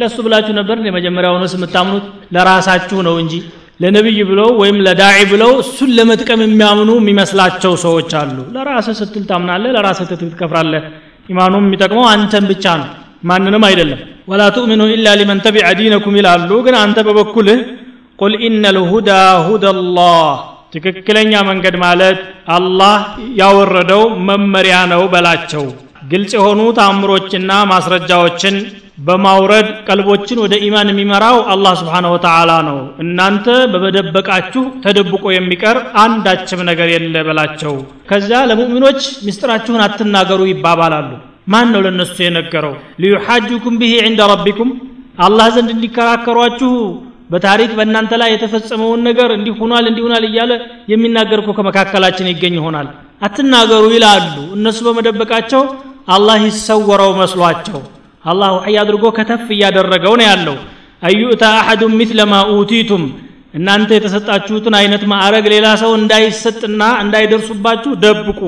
[0.00, 3.34] ለእሱ ብላችሁ ነበር የመጀመሪያውንስ የምታምኑት ለራሳችሁ ነው እንጂ
[3.80, 10.06] ለነቢይ ብለው ወይም ለዳዒ ብለው እሱን ለመጥቀም የሚያምኑ የሚመስላቸው ሰዎች አሉ። ለራስህ ስትል ታምናለህ ለራስህ
[10.06, 10.84] ስትል ትከፍራለህ።
[11.28, 12.88] ኢማኑ የሚጠቅመው አንተን ብቻ ነው
[13.22, 17.60] ማንንም አይደለም። ወላ ትؤሚኑ ኢላ ሊመን ተቢዐ ዲነኩም ይላሉ። ግን አንተ በበኩልህ
[18.18, 19.10] ቁል ኢነ ልሁዳ
[19.46, 19.66] ሁዳ
[20.74, 22.18] ትክክለኛ መንገድ ማለት
[22.56, 22.94] አላህ
[23.40, 25.64] ያወረደው መመሪያ ነው በላቸው።
[26.10, 28.56] ግልጽ የሆኑ ተአምሮችና ማስረጃዎችን
[28.98, 36.88] በማውረድ ቀልቦችን ወደ ኢማን የሚመራው አላህ ስብሓንሁ ወተዓላ ነው። እናንተ በመደበቃችሁ ተደብቆ የሚቀር አንዳችም ነገር
[36.94, 37.74] የለ በላቸው
[38.10, 41.10] ከዚያ ለሙእሚኖች ምስጢራችሁን አትናገሩ ይባባላሉ።
[41.46, 42.72] ማን ነው ለእነሱ የነገረው?
[43.02, 44.70] ሊዩሓጁኩም ብሂ ዕንደ ረቢኩም
[45.18, 46.72] አላህ ዘንድ እንዲከራከሯችሁ
[47.30, 50.52] በታሪክ በእናንተ ላይ የተፈጸመውን ነገር እንዲህ ሆኗል እንዲህ ሆኗል እያለ
[50.92, 52.88] የሚናገር እኮ ከመካከላችን ይገኝ ይሆናል።
[53.22, 55.62] አትናገሩ ይላሉ። እነሱ በመደበቃቸው
[56.08, 57.78] አላህ ይሰወረው መስሏቸው
[58.26, 60.56] አላህ ወሕይ አድርጎ ከተፍ እያደረገው ነው ያለው።
[61.02, 63.02] አዩእታ አሐዱን ሚስለ ማ ኡቲቱም
[63.54, 68.40] እናንተ የተሰጣችሁትን አይነት ማዕረግ ሌላ ሰው እንዳይሰጥና እንዳይደርሱባችሁ ደብቁ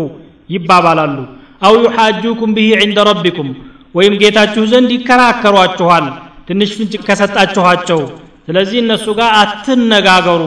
[0.51, 1.17] ይባባላሉ።
[1.62, 3.49] አው ዩሓጁኩም ብሂ ዕንደ ረቢኩም
[3.95, 6.07] ወይም ጌታችሁ ዘንድ ይከራከሯችኋል
[6.49, 8.01] ትንሽ ፍንጭ ከሰጣችኋቸው።
[8.47, 10.43] ስለዚህ እነሱ ጋር አትነጋገሩ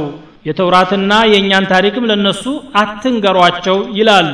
[0.47, 2.43] የተውራትና የእኛን ታሪክም ለነሱ
[2.81, 4.29] አትንገሯቸው ይላሉ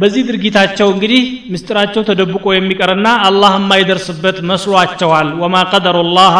[0.00, 6.34] በዚህ ድርጊታቸው እንግዲህ ምስጢራቸው ተደብቆ የሚቀርና አላህ የማይደርስበት መስሏቸዋል ወማ ቀደሩ ላህ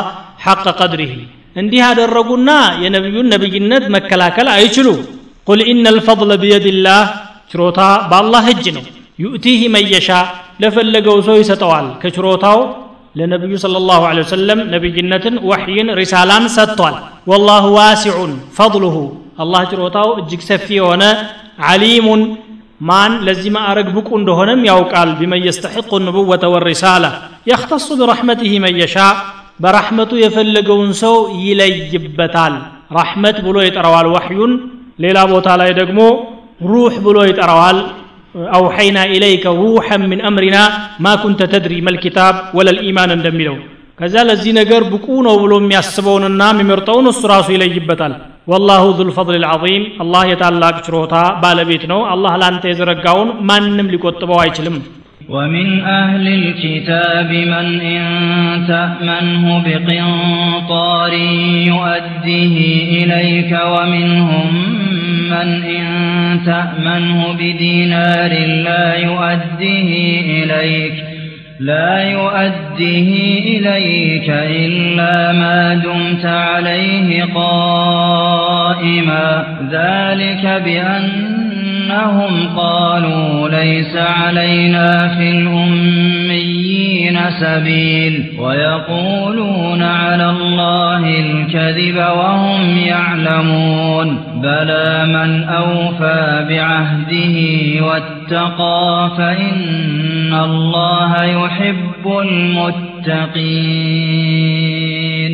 [0.44, 1.12] ሐቀ ቀድሪህ
[1.62, 2.50] እንዲህ ያደረጉና
[2.84, 4.88] የነቢዩን ነቢይነት መከላከል አይችሉ
[5.48, 7.02] ቁል ኢነ ልፈضለ ብየድላህ
[7.52, 8.84] ችሮታ በአላህ እጅ ነው
[9.24, 10.10] ዩእቲህ መየሻ
[10.62, 12.60] ለፈለገው ሰው ይሰጠዋል ከችሮታው
[13.18, 16.94] ለነቢዩ صلى الله عليه وسلم نبينة وحي رسالا ستوال
[17.30, 18.16] والله واسع
[18.58, 18.96] فضله
[19.42, 20.78] الله جروتاو اجيك سفي
[21.68, 22.06] عليم
[22.82, 25.42] ማን ለዚህ ማዕረግ ብቁ እንደሆነም ያውቃል። ቢመን
[26.06, 27.04] ንቡወተ ወሪሳላ
[27.50, 28.76] የኽተሱ ብረሕመትህ መን
[29.62, 32.54] በራሕመቱ የፈለገውን ሰው ይለይበታል።
[32.98, 34.52] ራሕመት ብሎ ይጠራዋል ወሕዩን
[35.04, 36.00] ሌላ ቦታ ላይ ደግሞ
[36.70, 37.78] ሩሕ ብሎ ይጠራዋል።
[38.56, 40.58] አውሐይና ኢለይከ ሩሐን ምን አምሪና
[41.04, 43.56] ማ ኩንተ ተድሪ መልኪታብ ወለልኢማን እንደሚለው
[44.02, 48.14] ከዛ ለዚህ ነገር ብቁ ነው ብሎ የሚያስበውንና የሚመርጠውን እሱ ራሱ ይለይበታል
[48.50, 54.78] ወላሁ ዙልፈضል ልዓظም አላህ የታላቅ ችሮታ ባለቤት ነው አላህ ላንተ የዘረጋውን ማንም ሊቆጥበው አይችልም
[55.28, 55.68] ومن
[56.00, 58.04] أهل الكتاب من إن
[58.72, 61.12] تأمنه بقنطار
[61.70, 62.56] يؤديه
[63.00, 64.48] إليك ومنهم
[65.32, 65.86] من إن
[66.46, 68.32] تأمنه بدينار
[68.68, 69.90] لا يؤديه
[70.38, 70.96] إليك
[71.62, 78.62] لا يؤديه إليك إلا ما دمت عليه قائما.
[79.70, 80.62] ذلك
[81.92, 95.42] أنهم قالوا ليس علينا في الأميين سبيل ويقولون على الله الكذب وهم يعلمون بلى من
[95.44, 97.36] أوفى بعهده
[97.86, 102.06] واتقى فإن الله يحب
[104.62, 105.32] المتقين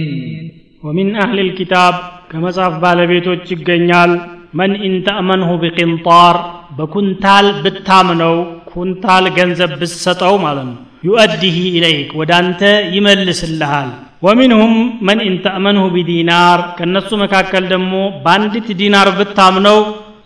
[0.84, 1.94] ومن أهل الكتاب
[2.30, 4.10] كما صاف بالبيتوች ይገኛል
[4.52, 6.36] መን ኢንተእመንሁ ቢቅንጣር
[6.78, 8.36] በኩንታል ብታምነው
[8.70, 12.60] ኩንታል ገንዘብ ብትሰጠው ማለት ነው። يؤده إليك ወደ አንተ
[12.94, 13.90] ይመልስልሃል።
[14.22, 14.74] ومنهم
[15.08, 17.92] من إن تأمنه بدينار ከእነሱ መካከል ደግሞ
[18.24, 19.78] በአንዲት ዲናር ብታምነው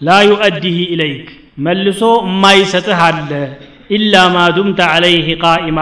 [0.03, 1.27] لا يؤده إليك
[1.65, 3.31] መልሶ የማይሰጥህ አለ።
[3.91, 5.81] إلا ما دمت عليه قائما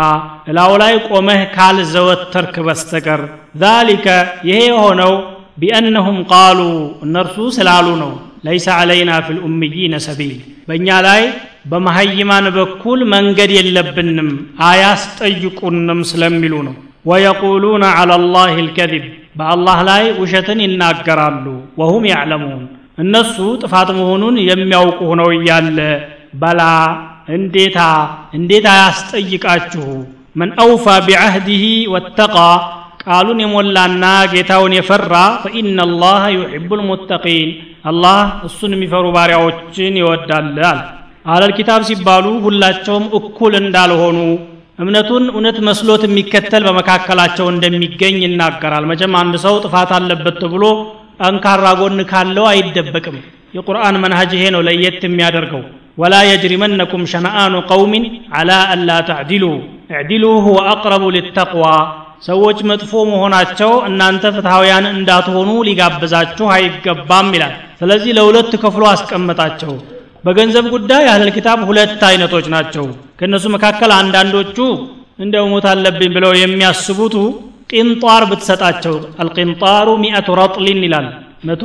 [0.51, 3.21] እላው ላይ ቆመህ ካልዘወተርክ በስተቀር።
[3.63, 4.07] ዛሊከ
[4.49, 5.13] ይሄ የሆነው
[5.61, 6.61] ቢአነሁም ቃሉ
[7.05, 8.13] እነርሱ ስላሉ ነው
[8.45, 10.35] ለይሰ ዓለይና ፊ ልኡምይነ ሰቢል።
[10.69, 11.23] በእኛ ላይ
[11.71, 14.29] በመሀይማን በኩል መንገድ የለብንም
[14.69, 16.75] አያስጠይቁንም ስለሚሉ ነው።
[17.07, 19.05] ወየቁሉነ ዓላ ላህ ልከዚብ።
[19.39, 21.45] በአላህ ላይ ውሸትን ይናገራሉ
[21.81, 22.63] ወሁም ያዕለሙን።
[22.99, 25.79] እነሱ ጥፋት መሆኑን የሚያውቁ ሆነው እያለ
[26.41, 26.63] በላ
[27.37, 27.79] እንዴታ
[28.39, 29.87] እንዴት አያስጠይቃችሁ?
[30.37, 31.63] መን አውፋ ቢዐህዲህ
[31.95, 32.37] ወተቃ
[33.01, 37.51] ቃሉን የሞላና ጌታውን የፈራ ፈኢነ ላህ ዩሕቡ ልሙተቂን
[37.91, 40.49] አላህ እሱን የሚፈሩ ባሪያዎችን ይወዳል
[41.27, 44.19] አለል ኪታብ ሲባሉ ሁላቸውም እኩል እንዳልሆኑ
[44.79, 50.65] እምነቱን እውነት መስሎት የሚከተል በመካከላቸው እንደሚገኝ ይናገራል መቼም አንድ ሰው ጥፋት አለበት ተብሎ
[51.23, 53.17] ጠንካራ ጎን ካለው አይደበቅም
[53.57, 55.63] የቁርአን መንሃጅ ይሄ ነው ለየት የሚያደርገው
[56.03, 58.05] ወላ የጅሪመነኩም ሸነአኑ ቀውሚን
[58.39, 59.45] ዓላ አላ ተዕዲሉ
[59.93, 61.65] እዕዲሉ ሁወ አቅረቡ ሊተቅዋ
[62.23, 69.73] ሰዎች መጥፎ መሆናቸው እናንተ ፍትሐውያን እንዳትሆኑ ሊጋብዛችሁ አይገባም ይላል። ስለዚህ ለሁለት ከፍሎ አስቀመጣቸው።
[70.25, 72.85] በገንዘብ ጉዳይ አህለል ኪታብ ሁለት አይነቶች ናቸው።
[73.21, 74.59] ከእነሱ መካከል አንዳንዶቹ
[75.19, 77.15] እንደው ሞት አለብኝ ብለው የሚያስቡቱ
[77.71, 81.09] ቂንጣር ብትሰጣቸው አልቂንጣሩ ሚአቱ ረጥሊን ይላል።
[81.49, 81.65] መቶ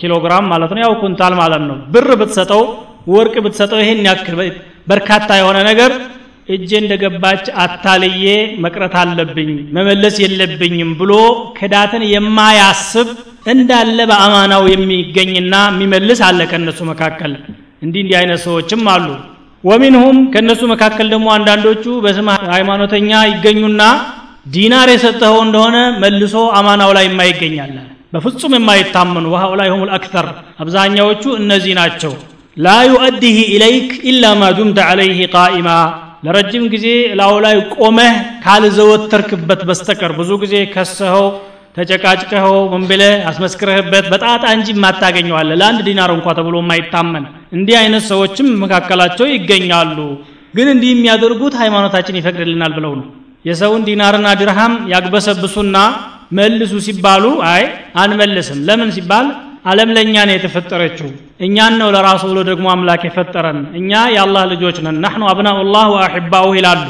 [0.00, 2.62] ኪሎ ግራም ማለት ነው። ያው ኩንታል ማለት ነው። ብር ብትሰጠው
[3.08, 4.36] ወርቅ ብትሰጠው ይሄን ያክል
[4.90, 5.90] በርካታ የሆነ ነገር
[6.48, 8.26] እጄ እንደገባች አታልዬ
[8.64, 11.12] መቅረት አለብኝ መመለስ የለብኝም ብሎ
[11.58, 13.08] ክዳትን የማያስብ
[13.52, 17.32] እንዳለ በአማናው የሚገኝና የሚመልስ አለ ከእነሱ መካከል።
[17.84, 19.06] እንዲህ እንዲህ አይነት ሰዎችም አሉ።
[19.64, 23.82] ወሚንሁም ከእነሱ መካከል ደግሞ አንዳንዶቹ በስም ሃይማኖተኛ ይገኙና
[24.52, 27.72] ዲናር የሰጠኸው እንደሆነ መልሶ አማናው ላይ የማይገኛል
[28.12, 30.26] በፍጹም የማይታመኑ ወሃኡላይ ሁም ልአክተር
[30.62, 32.12] አብዛኛዎቹ እነዚህ ናቸው።
[32.56, 35.68] ላ ዩአዲህ ኢለይክ ኢላ ማ ዱምተ ዓለይህ ቃኢማ
[36.22, 36.86] ለረጅም ጊዜ
[37.20, 41.26] ላው ላይ ቆመህ ካልዘወተርክበት በስተቀር ብዙ ጊዜ ከሰኸው
[41.76, 47.24] ተጨቃጭቀኸው ምን ብለህ አስመስክረህበት በጣጣ እንጂ የማታገኘዋለ ለአንድ ዲናር እንኳ ተብሎ የማይታመን
[47.56, 49.98] እንዲህ አይነት ሰዎችም መካከላቸው ይገኛሉ።
[50.54, 53.06] ግን እንዲህ የሚያደርጉት ሃይማኖታችን ይፈቅድልናል ብለው ነው።
[53.44, 55.76] የሰውን ዲናርና ድርሃም ያግበሰብሱና
[56.38, 57.62] መልሱ ሲባሉ አይ
[58.02, 59.26] አንመልስም። ለምን ሲባል
[59.68, 61.08] አለም ለእኛ ነው የተፈጠረችው።
[61.46, 66.84] እኛን ነው ለራሱ ብሎ ደግሞ አምላክ የፈጠረን። እኛ የአላህ ልጆች ነን። ናሕኑ አብናኡላህ ወአሕባኡ ይላሉ።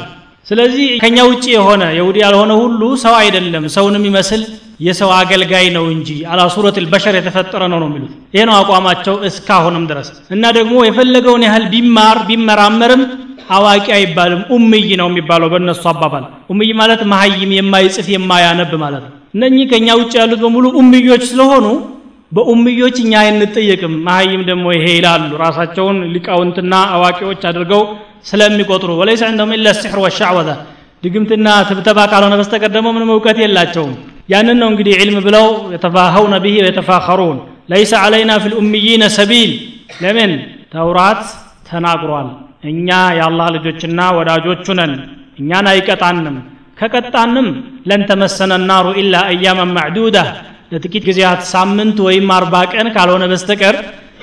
[0.47, 4.41] ስለዚህ ከኛ ውጭ የሆነ የሁዲ ያልሆነ ሁሉ ሰው አይደለም። ሰውን የሚመስል
[4.79, 9.83] የሰው አገልጋይ ነው እንጂ አላ ሱረት ልበሸር የተፈጠረ ነው ነው የሚሉት። ይሄ ነው አቋማቸው እስካሁንም
[9.89, 13.03] ድረስ። እና ደግሞ የፈለገውን ያህል ቢማር ቢመራመርም
[13.49, 19.65] አዋቂ አይባልም። ኡምይ ነው የሚባለው በእነሱ አባባል። ኡምይ ማለት መሀይም የማይጽፍ የማያነብ ማለት ነው። እነኚህ
[19.71, 21.65] ከኛ ውጭ ያሉት በሙሉ ኡምዮች ስለሆኑ
[22.31, 27.83] በኡምዮች እኛ አይንጠየቅም መሀይም ደግሞ ይሄ ይላሉ። ራሳቸውን ሊቃውንትና አዋቂዎች አድርገው
[28.25, 30.49] ስለሚቆጥሩ ወለይሰ ዕንደሁም ኢላ ሲሕር ወሻዕወዛ።
[31.03, 33.93] ድግምትና ትብተባ ካልሆነ በስተቀር ደግሞ ምንም እውቀት የላቸውም።
[34.29, 37.37] ያንን ነው እንግዲህ ዕልም ብለው የተፋኸውነ ብሂ የተፋኸሩን
[37.71, 38.45] ለይሰ ዓለይና ፊ
[39.17, 39.51] ሰቢል።
[40.01, 40.31] ለምን?
[40.73, 41.23] ተውራት
[41.69, 42.27] ተናግሯል።
[42.63, 42.87] እኛ
[43.17, 44.93] የአላህ ልጆችና ወዳጆቹ ነን።
[45.39, 46.37] እኛን አይቀጣንም።
[46.79, 47.47] ከቀጣንም
[47.89, 50.17] ለን ተመሰነ ናሩ ኢላ አያመን ማዕዱዳ
[50.71, 53.75] ለጥቂት ጊዜያት ሳምንት ወይም አርባ ቀን ካልሆነ በስተቀር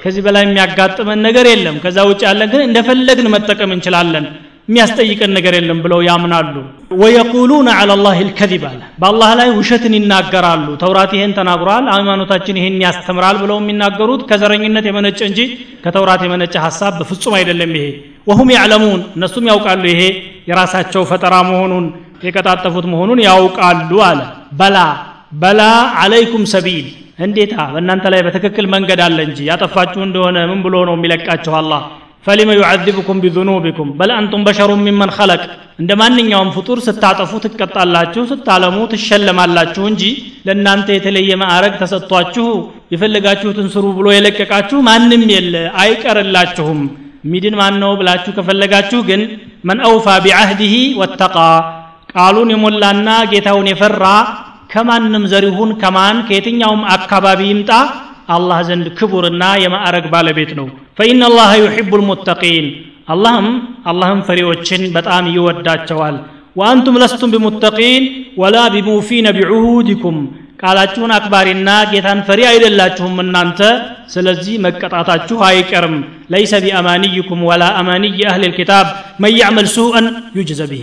[0.03, 4.27] ከዚህ በላይ የሚያጋጥመን ነገር የለም። ከዛ ውጭ ያለን ግን እንደፈለግን መጠቀም እንችላለን።
[4.69, 6.55] የሚያስጠይቀን ነገር የለም ብለው ያምናሉ።
[7.01, 13.37] ወየቁሉነ አላ ላህ ልከዚብ አለ። በአላህ ላይ ውሸትን ይናገራሉ። ተውራት ይሄን ተናግሯል ሃይማኖታችን ይሄን ያስተምራል
[13.43, 15.41] ብለው የሚናገሩት ከዘረኝነት የመነጨ እንጂ
[15.85, 17.87] ከተውራት የመነጨ ሀሳብ በፍጹም አይደለም ይሄ።
[18.27, 20.03] ወሁም ያዕለሙን እነሱም ያውቃሉ ይሄ
[20.51, 21.87] የራሳቸው ፈጠራ መሆኑን
[22.27, 24.21] የቀጣጠፉት መሆኑን ያውቃሉ አለ።
[24.61, 24.77] በላ
[25.37, 25.61] በላ
[26.03, 26.87] አለይኩም ሰቢል።
[27.19, 27.55] እንዴታ?
[27.73, 31.81] በእናንተ ላይ በትክክል መንገድ አለ እንጂ ያጠፋችሁ እንደሆነ ምን ብሎ ነው የሚለቃችሁ አላህ?
[32.27, 35.43] ፈሊመ ዩዓذብኩም ቢذኑቢኩም በል አንቱም በሸሩ ሚመን ኸለቅ።
[35.81, 40.03] እንደ ማንኛውም ፍጡር ስታጠፉ ትቀጣላችሁ ስታለሙ ትሸለማላችሁ እንጂ
[40.47, 42.47] ለእናንተ የተለየ ማዕረግ ተሰጥቷችሁ
[42.95, 46.81] የፈለጋችሁትን ስሩ ብሎ የለቀቃችሁ ማንም የለ አይቀርላችሁም።
[47.25, 49.23] ሚድን ማን ብላችሁ ከፈለጋችሁ ግን
[49.69, 51.37] መን አውፋ ቢዓህዲህ ወተቃ።
[52.15, 54.05] ቃሉን የሞላና ጌታውን የፈራ
[54.77, 57.71] ከማንም ዘር ይሁን ከማን ከየትኛውም አካባቢ ይምጣ
[58.35, 60.67] አላህ ዘንድ ክቡርና የማዕረግ ባለቤት ነው።
[60.99, 62.67] ፈኢነ ላሀ ዩሕቡ ልሙተቂን
[63.09, 63.49] አላህም
[63.91, 66.17] አላህም ፈሪዎችን በጣም ይወዳቸዋል።
[66.57, 68.05] ወአንቱም ለስቱም ቢሙተቂን
[68.41, 70.19] ወላ ቢሙፊነ ቢዑሁዲኩም
[70.63, 73.61] ቃላችሁን አክባሪና ጌታን ፈሪ አይደላችሁም እናንተ።
[74.15, 75.97] ስለዚህ መቀጣታችሁ አይቀርም።
[76.33, 78.87] ለይሰ ቢአማንይኩም ወላ አማንይ አህል ልኪታብ
[79.23, 80.07] መን ያዕመል ሱአን
[80.39, 80.83] ዩጅዘ ብሂ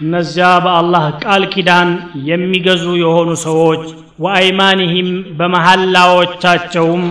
[0.00, 1.88] እነዚያ በአላህ ቃል ኪዳን
[2.28, 3.82] የሚገዙ የሆኑ ሰዎች
[4.24, 5.08] ወአይማኒህም
[5.38, 7.02] በመሐላዎቻቸውም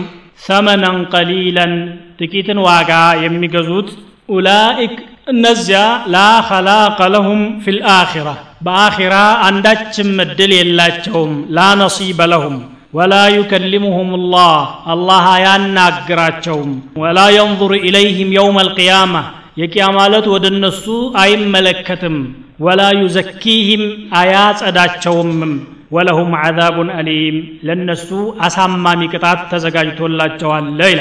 [0.46, 1.72] ሰመነን ቀሊለን
[2.20, 2.92] ጥቂትን ዋጋ
[3.24, 3.88] የሚገዙት
[4.28, 4.96] ኡላኢክ
[5.32, 5.80] እነዚያ
[6.14, 8.28] ላ ኸላቀ ለሁም ፊ ልአኺራ
[8.66, 9.14] በአኺራ
[9.48, 12.56] አንዳችም እድል የላቸውም ላ ነሲበ ለሁም
[12.94, 14.60] ወላ ዩከሊሙሁም ላህ
[14.92, 16.70] አላህ አያናግራቸውም
[17.02, 19.14] ወላ የንظር ኢለይህም የውም አልቅያማ
[19.58, 20.84] የቂያማ ዕለት ወደ እነሱ
[21.22, 22.16] አይመለከትም።
[22.60, 23.82] ወላ ዩዘኪህም
[24.20, 25.52] አያጸዳቸውምም።
[25.92, 28.08] ወለሁም ዓዛቡን አሊም ለእነሱ
[28.46, 31.00] አሳማሚ ቅጣት ተዘጋጅቶላቸዋል ይላል።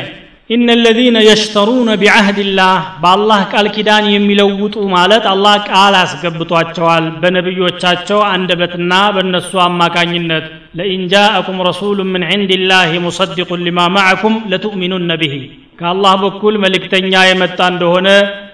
[0.49, 9.51] ኢነ ለዚነ የሽተሩነ ቢዓህድላህ በአላህ ቃል ኪዳን የሚለውጡ ማለት አላህ ቃል አስገብቷቸዋል በነቢዮቻቸው አንደበትና በእነሱ
[9.65, 10.45] አማካኝነት።
[10.79, 15.35] ለኢን ጃአኩም ረሱሉ ምን ዕንድላህ ሙሰድቁን ሊማ ማዕኩም ለቱእሚኑነ ብሂ
[15.79, 18.07] ከአላህ በኩል መልእክተኛ የመጣ እንደሆነ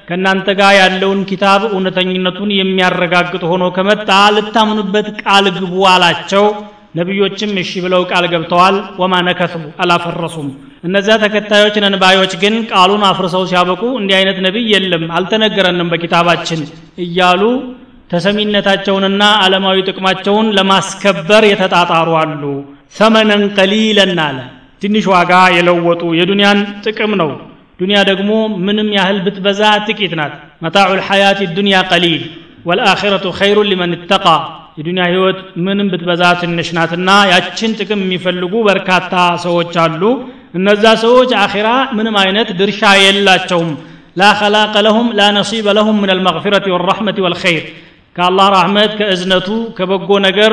[0.08, 6.46] ከእናንተ ጋር ያለውን ኪታብ እውነተኝነቱን የሚያረጋግጥ ሆኖ ከመጣ ልታምኑበት ቃል ግቡ አላቸው።
[6.98, 10.50] ነቢዮችም እሺ ብለው ቃል ገብተዋል። ወማ ነከሱ አላፈረሱም።
[10.84, 16.62] እነዚያ ተከታዮች ነንባዮች ግን ቃሉን አፍርሰው ሲያበቁ እንዲህ አይነት ነቢይ የለም አልተነገረንም በኪታባችን
[17.06, 17.42] እያሉ
[18.14, 22.44] ተሰሚነታቸውንና ዓለማዊ ጥቅማቸውን ለማስከበር የተጣጣሩ አሉ።
[22.96, 24.38] ሰመነን ቀሊለን አለ።
[24.82, 27.30] ትንሽ ዋጋ የለወጡ የዱንያን ጥቅም ነው
[27.84, 28.32] ዱንያ ደግሞ
[28.66, 32.22] ምንም ያህል ብትበዛ ጥቂት ናት መታዑ ልሐያት ዱንያ ቀሊል
[32.70, 34.26] ወልአኺረቱ ኸይሩን ሊመን እተቃ
[34.78, 39.14] የዱንያ ህይወት ምንም ብትበዛ ትንሽ ናትና ያችን ጥቅም የሚፈልጉ በርካታ
[39.46, 40.04] ሰዎች አሉ
[40.60, 41.68] እነዛ ሰዎች አኺራ
[41.98, 43.70] ምንም አይነት ድርሻ የላቸውም
[44.18, 47.64] ላ ኸላቀ ለሁም ላ ነሲበ ለሁም ምን አልመግፊረት ወልረሕመት ወልኸይር
[48.16, 50.52] ከአላህ ራሕመት ከእዝነቱ ከበጎ ነገር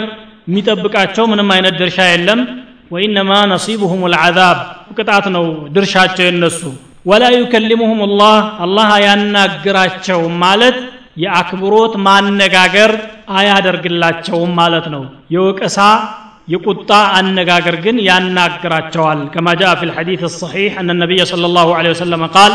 [0.48, 2.42] የሚጠብቃቸው ምንም አይነት ድርሻ የለም
[2.94, 4.58] ወኢነማ ነሲቡሁም ልዓዛብ
[4.98, 6.60] ቅጣት ነው ድርሻቸው የነሱ
[7.06, 8.34] ወላ ዩከሊሙሁም ላህ
[8.64, 10.78] አላህ አያናግራቸውም ማለት
[11.22, 12.90] የአክብሮት ማነጋገር
[13.36, 15.02] አያደርግላቸውም ማለት ነው።
[15.34, 15.78] የወቀሳ
[16.48, 22.24] የቁጣ አነጋገር ግን ያናግራቸዋል። ከማ ጃአ ፊ ልሐዲት ሰሒሕ አነ ነቢይ صለ ላሁ ለ ወሰለም
[22.36, 22.52] ቃል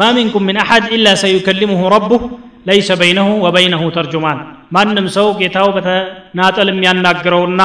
[0.00, 2.22] ማ ሚንኩም ምን አሐድ ኢላ ሰዩከሊሙሁ ረቡህ
[2.68, 4.38] ለይሰ በይነሁ ወበይነሁ ተርጁማን።
[4.72, 7.62] ማንም ሰው ጌታው በተናጠል የሚያናግረውና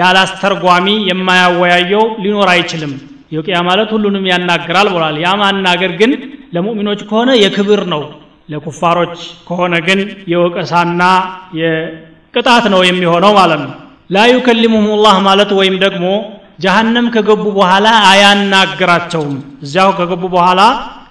[0.00, 2.94] ያላስተርጓሚ የማያወያየው ሊኖር አይችልም።
[3.32, 6.12] የውቅያ ማለት ሁሉንም ያናግራል ብሏል። ያ ማናገር ግን
[6.54, 8.02] ለሙእሚኖች ከሆነ የክብር ነው
[8.48, 9.16] ለኩፋሮች
[9.48, 10.00] ከሆነ ግን
[10.32, 11.02] የወቀሳና
[11.60, 13.72] የቅጣት ነው የሚሆነው ማለት ነው።
[14.10, 16.04] ላ ዩከሊሙሁም ማለት ወይም ደግሞ
[16.64, 19.34] ጀሃነም ከገቡ በኋላ አያናግራቸውም።
[19.64, 20.60] እዚያው ከገቡ በኋላ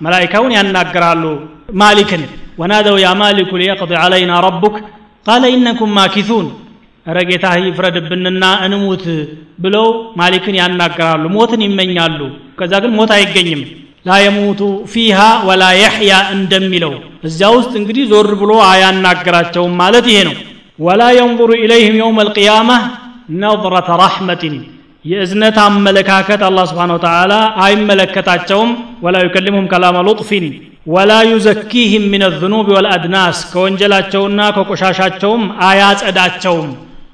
[0.01, 1.23] መላይካውን ያናግራሉ።
[1.81, 2.23] ማሊክን
[2.59, 4.75] ወናደው ያ ማሊኩ ሊየቅض ዓለይና ረቡክ
[5.25, 6.47] ቃለ ኢነኩም ማኪቱን
[7.05, 9.03] እረ ጌታ ይፍረድብንና እንሙት
[9.63, 9.87] ብለው
[10.19, 12.19] ማሊክን ያናግራሉ። ሞትን ይመኛሉ።
[12.59, 13.61] ከዛ ግን ሞት አይገኝም።
[14.05, 16.93] ላ የሙቱ ፊሃ ወላ የሕያ እንደሚለው
[17.27, 20.35] እዚያ ውስጥ እንግዲህ ዞር ብሎ አያናግራቸውም ማለት ይሄ ነው።
[20.79, 22.69] ወላ የንظሩ ኢለይህም የውም አልቅያማ
[23.41, 24.55] ነظረተ ረሕመትን
[25.05, 27.33] የእዝነት አመለካከት አላህ ስብሓን ወተዓላ
[27.65, 28.71] አይመለከታቸውም።
[29.05, 30.45] ወላ ዩከሊሙሁም ከላመ ሉጥፊን
[30.87, 36.69] ወላ ዩዘኪህም ምን ዝኑብ ወልአድናስ ከወንጀላቸውና ከቆሻሻቸውም አያጸዳቸውም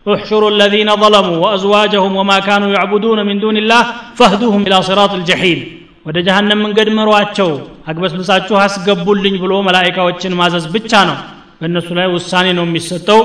[0.06, 3.82] احشروا الذين ظلموا وأزواجهم وما كانوا يعبدون من دون الله
[4.18, 5.58] فاهدوهم إلى صراط الجحيم
[6.06, 7.48] ወደ ጀሃነም መንገድ ምሯቸው
[7.90, 11.16] አግበስብሳችሁ አስገቡልኝ ብሎ መላይካዎችን ማዘዝ ብቻ ነው
[11.60, 13.20] በእነሱ ላይ ውሳኔ ነው የሚሰጠው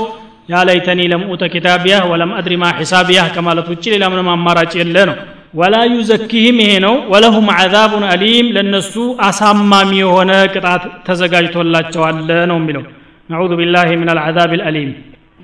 [0.51, 4.97] ያ ለይተኒ ለም ኡተ ኪታቢያህ ወለም አድሪ ማ ሒሳቢያህ ከማለት ውጭ ሌላ ምንም አማራጭ የለ
[5.10, 5.15] ነው
[5.60, 8.93] ወላ ዩዘኪህም ይሄ ነው ወለሁም ዓዛቡን አሊም ለእነሱ
[9.27, 12.17] አሳማሚ የሆነ ቅጣት ተዘጋጅቶላቸዋል
[12.51, 12.84] ነው የሚለው
[13.29, 14.91] ነዑዙ ቢላህ ምን አልዓዛብ አልአሊም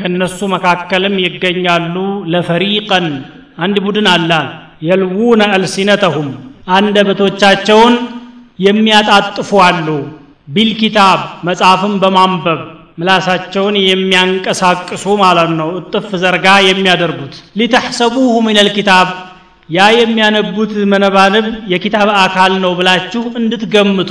[0.00, 1.94] ከነሱ መካከልም ይገኛሉ።
[2.32, 3.06] ለፈሪቀን
[3.58, 4.48] አንድ ቡድን አላል
[4.88, 6.28] የልዉነ አልሲነተሁም።
[6.76, 7.94] አንደበቶቻቸውን
[8.58, 9.88] የሚያጣጥፉ አሉ።
[10.48, 12.60] ቢልኪታብ መጽሐፍን በማንበብ
[12.98, 19.08] ምላሳቸውን የሚያንቀሳቅሱ ማለት ነው። እጥፍ ዘርጋ የሚያደርጉት ሊተሕሰቡሁ ምን ልኪታብ
[19.68, 24.10] ያ የሚያነቡት መነባንብ የኪታብ አካል ነው ብላችሁ እንድትገምቱ።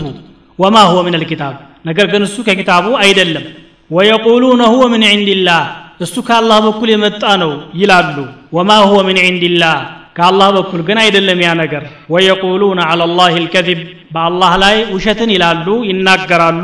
[0.60, 3.46] ወማ ሁወ ምን ልኪታብ ነገር ግን እሱ ከኪታቡ አይደለም
[3.92, 5.62] ወየቁሉነ ሁወ ምን ዕንድላህ
[6.00, 8.18] እሱ ከአላህ በኩል የመጣ ነው ይላሉ።
[8.56, 9.78] ወማ ሁወ ምን ዕንድላህ
[10.18, 13.80] ከአላህ በኩል ግን አይደለም ያ ነገር። ወየቁሉነ አላ ላህ ልከዚብ
[14.14, 16.64] በአላህ ላይ ውሸትን ይላሉ ይናገራሉ።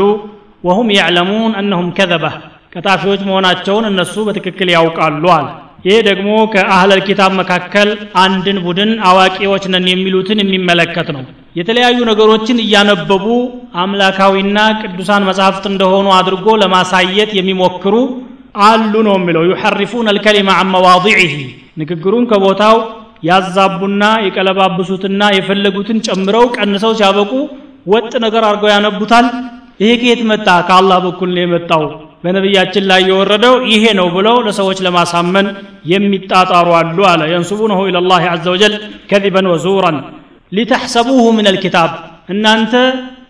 [0.64, 2.36] ወሁም ያዕለሙን እነሁም ከዘበህ
[2.76, 5.48] ቀጣፊዎች መሆናቸውን እነሱ በትክክል ያውቃሉ አለ።
[5.86, 11.24] ይህ ደግሞ ከአህለል ኪታብ መካከል አንድን ቡድን አዋቂዎች ነን የሚሉትን የሚመለከት ነው
[11.56, 13.26] የተለያዩ ነገሮችን እያነበቡ
[13.84, 17.94] አምላካዊና ቅዱሳን መጽሐፍት እንደሆኑ አድርጎ ለማሳየት የሚሞክሩ
[18.66, 21.34] አሉ ነው የሚለው። ዩሐሪፉን አልከሊማ አን መዋضዕህ
[21.82, 22.76] ንግግሩን ከቦታው
[23.30, 27.32] ያዛቡና የቀለባብሱትና የፈለጉትን ጨምረው ቀንሰው ሲያበቁ
[27.94, 29.26] ወጥ ነገር አድርገው ያነቡታል።
[29.80, 30.48] ይሄ ከየት መጣ?
[30.68, 31.84] ከአላህ በኩል ነው የመጣው።
[32.24, 35.48] በነቢያችን ላይ የወረደው ይሄ ነው ብለው ለሰዎች ለማሳመን
[35.92, 38.76] የሚጣጣሩ አሉ አለ። የንሱቡነሁ ኢለላህ አዘ ወጀል
[39.12, 39.98] ከዚበን ወዙራን
[40.52, 41.92] ሊተሕሰቡሁ ምን አልኪታብ?
[42.30, 42.74] እናንተ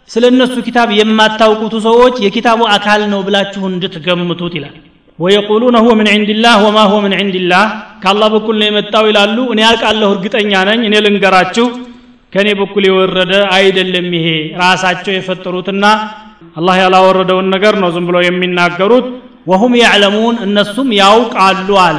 [0.10, 4.76] ስለ እነሱ ኪታብ የማታውቁቱ ሰዎች የኪታቡ አካል ነው ብላችሁ እንድትገምቱት ይላል።
[5.20, 7.64] ወየቁሉነ ሁወ ምን ዕንድላህ ወማ ሁወ ምን ዕንድላህ
[8.04, 11.68] ከአላህ በኩል ነው የመጣው ይላሉ። እኔ ያውቃለሁ እርግጠኛ ነኝ። እኔ ልንገራችሁ
[12.34, 14.28] ከእኔ በኩል የወረደ አይደለም ይሄ
[14.62, 15.84] ራሳቸው የፈጠሩትና
[16.56, 19.08] አላህ ያላወረደውን ነገር ነው ዝም ብለው የሚናገሩት።
[19.48, 21.98] ወሁም ያዕለሙን እነሱም ያውቃሉ አለ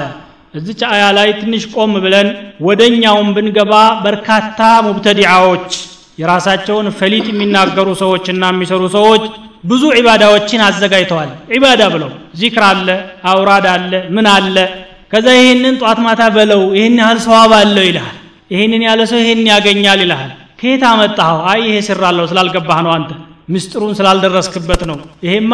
[0.55, 2.29] እዚች አያ ላይ ትንሽ ቆም ብለን
[2.67, 3.73] ወደኛውም ብንገባ
[4.05, 5.71] በርካታ ሙብተዲዓዎች
[6.19, 9.25] የራሳቸውን ፈሊጥ የሚናገሩ ሰዎችና የሚሰሩ ሰዎች
[9.71, 12.89] ብዙ ዒባዳዎችን አዘጋጅተዋል። ዒባዳ ብለው ዚክር አለ
[13.31, 14.57] አውራድ አለ ምን አለ?
[15.13, 18.17] ከዛ ይህንን ጧት ማታ በለው ይህን ያህል ሰዋብ አለው ይልሃል።
[18.51, 20.31] ይህንን ያለ ሰው ይህን ያገኛል ይልሃል።
[20.61, 21.39] ከየት አመጣኸው?
[21.51, 23.11] አይ ይሄ ስራ አለው ስላልገባህ ነው አንተ
[23.49, 25.53] ምስጢሩን ስላልደረስክበት ነው። ይሄማ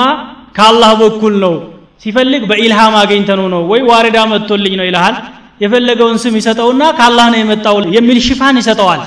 [0.57, 1.55] ከአላህ በኩል ነው
[2.03, 5.17] ሲፈልግ በኢልሃም አገኝተነው ነው ወይ ዋሪዳ መጥቶልኝ ነው ይልሃል?
[5.61, 9.03] የፈለገውን ስም ይሰጠውና ከአላህ ነው የመጣው የሚል ሽፋን ይሰጠዋል።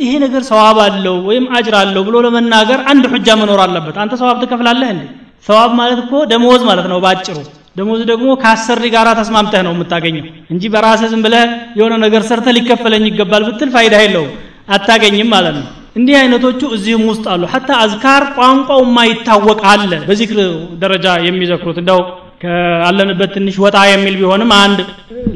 [0.00, 4.36] ይሄ ነገር ሰዋብ አለው ወይም አጅር አለው ብሎ ለመናገር አንድ ሑጃ መኖር አለበት። አንተ ሰዋብ
[4.42, 5.02] ትከፍላለህ እንዴ?
[5.46, 7.36] ሰዋብ ማለት እኮ ደሞዝ ማለት ነው ባጭሩ
[7.76, 11.44] ደሞዝ ደግሞ ከአሰሪ ጋር ተስማምተህ ነው የምታገኘው እንጂ በራስህ ዝም ብለህ
[11.78, 14.32] የሆነ ነገር ሰርተ ሊከፈለኝ ይገባል ብትል ፋይዳ የለውም።
[14.68, 20.38] አታገኝም ማለት ነው። እንዲህ አይነቶቹ እዚህም ውስጥ አሉ። ሐታ አዝካር ቋንቋው ማይታወቅ አለ በዚክር
[20.82, 22.00] ደረጃ የሚዘክሩት። እንደው
[22.40, 24.78] ካለንበት ትንሽ ወጣ የሚል ቢሆንም አንድ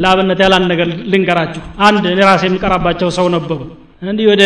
[0.02, 2.44] ለአብነት አንድ ነገር ልንገራችሁ። አንድ እኔ ራሴ
[3.18, 3.58] ሰው ነበሩ።
[4.04, 4.42] እንዲህ ወደ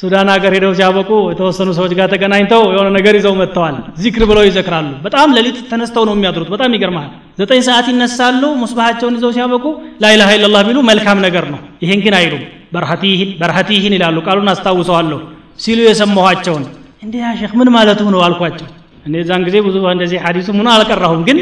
[0.00, 4.90] ሱዳን ሀገር ሄደው ሲያበቁ የተወሰኑ ሰዎች ጋር ተገናኝተው የሆነ ነገር ይዘው መጥተዋል። ዚክር ብለው ይዘክራሉ።
[5.06, 9.64] በጣም ሌሊት ተነስተው ነው የሚያድሩት። በጣም ይገርማል ዘጠኝ ሰዓት ይነሳሉ ሙስባሃቸውን ይዘው ሲያበቁ
[10.04, 12.44] ላኢላሃ ኢላላህ ቢሉ መልካም ነገር ነው። ይሄን ግን አይሉም።
[12.74, 15.20] በርሀቲህን በርሀቲህን ይላሉ። ቃሉን አስታውሰዋለሁ
[15.58, 16.64] ሲሉ የሰማኋቸውን።
[17.02, 17.30] እንዴ ያ
[17.60, 18.68] ምን ማለቱ ነው አልኳቸው።
[19.06, 21.38] እኔ ዛን ጊዜ ብዙ እንደዚህ ሐዲሱ ምን አልቀራሁም ግን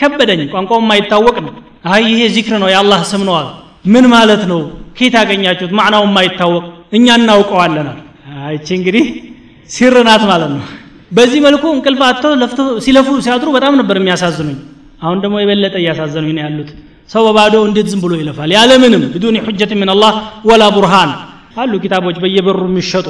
[0.00, 1.52] ከበደኝ ቋንቋው የማይታወቅ ነው።
[1.92, 3.48] አይ ይሄ ዚክር ነው የአላህ ስም ነው አሉ።
[3.92, 4.60] ምን ማለት ነው?
[4.96, 6.64] ከየት ያገኛችሁት ማዕናው የማይታወቅ
[6.96, 7.98] እኛ እናውቀዋለናል
[8.44, 9.04] አይቺ እንግዲህ
[9.70, 10.62] ሲር ናት ማለት ነው።
[11.12, 14.58] በዚህ መልኩ እንቅልፍ አጥተው ለፍተው ሲለፉ ሲያድሩ በጣም ነበር የሚያሳዝኑኝ።
[15.02, 16.70] አሁን ደግሞ የበለጠ እያሳዘኑኝ ነው ያሉት።
[17.10, 18.50] ሰው በባዶ እንዴት ዝም ብሎ ይለፋል?
[18.56, 20.12] ያለምንም ብዱን ሑጀት ምን አላህ
[20.48, 21.10] ወላ ቡርሃን
[21.56, 23.06] አሉ ኪታቦች በየበሩ የሚሸጡ።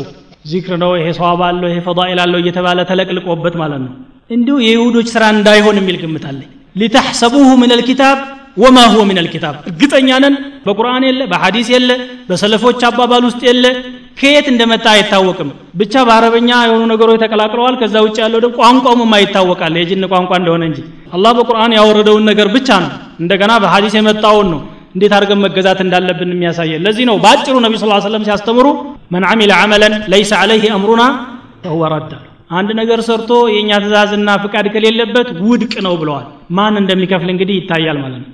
[0.51, 3.93] ዚክር ነው ይሄ ሰዋብ አለው ይሄ ፈዳኢል አለው እየተባለ ተለቅልቆበት ማለት ነው።
[4.31, 8.19] እንዲሁ የይሁዶች ስራ እንዳይሆን የሚል ግምት አለኝ ሊተሕሰቡሁ ምን አልኪታብ
[8.57, 10.35] ወማ ሁወ ምን አልኪታብ እርግጠኛ ነን
[10.67, 11.91] በቁርአን የለ በሐዲስ የለ
[12.29, 13.65] በሰለፎች አባባል ውስጥ የለ።
[14.19, 15.49] ከየት እንደመጣ አይታወቅም።
[15.81, 20.81] ብቻ በአረበኛ የሆኑ ነገሮች ተቀላቅለዋል። ከዛ ውጭ ያለው ደግሞ ቋንቋውም የማይታወቃል የጅን ቋንቋ እንደሆነ እንጂ
[21.17, 22.91] አላህ በቁርአን ያወረደውን ነገር ብቻ ነው።
[23.23, 24.61] እንደገና በሐዲስ የመጣውን ነው
[24.95, 28.67] እንዴት አድርገን መገዛት እንዳለብን የሚያሳየን። ለዚህ ነው በአጭሩ ነቢ ስ ሰለም ሲያስተምሩ
[29.15, 31.03] መን አሚለ አመለን ለይሰ አለይህ አምሩና
[31.65, 37.31] ፈሁወ ረድ አሉ አንድ ነገር ሰርቶ የእኛ ትእዛዝና ፍቃድ ከሌለበት ውድቅ ነው ብለዋል። ማን እንደሚከፍል
[37.35, 38.31] እንግዲህ ይታያል ማለት ነው